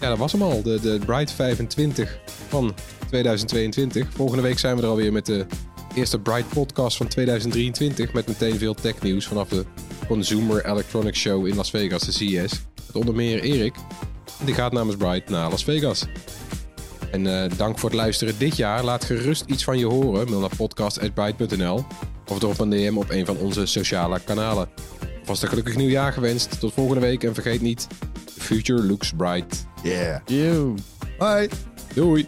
[0.00, 0.62] Ja, dat was hem al.
[0.62, 2.74] De, de Bright 25 van
[3.08, 4.08] 2022.
[4.14, 5.46] Volgende week zijn we er alweer met de
[5.94, 8.12] eerste Bright podcast van 2023.
[8.12, 9.64] Met meteen veel technieuws vanaf de
[10.06, 12.62] Consumer Electronics Show in Las Vegas, de CES.
[12.86, 13.74] Met onder meer Erik.
[14.44, 16.06] Die gaat namens Bright naar Las Vegas.
[17.10, 18.84] En eh, dank voor het luisteren dit jaar.
[18.84, 20.28] Laat gerust iets van je horen.
[20.28, 21.84] Mail naar podcast.bright.nl
[22.28, 24.68] of drop een DM op een van onze sociale kanalen.
[25.24, 26.60] Vast een gelukkig nieuwjaar gewenst.
[26.60, 27.86] Tot volgende week en vergeet niet,
[28.40, 29.64] future looks bright.
[29.84, 30.20] yeah.
[30.28, 30.76] Yo.
[31.18, 31.48] Bye.
[31.94, 32.26] Doei!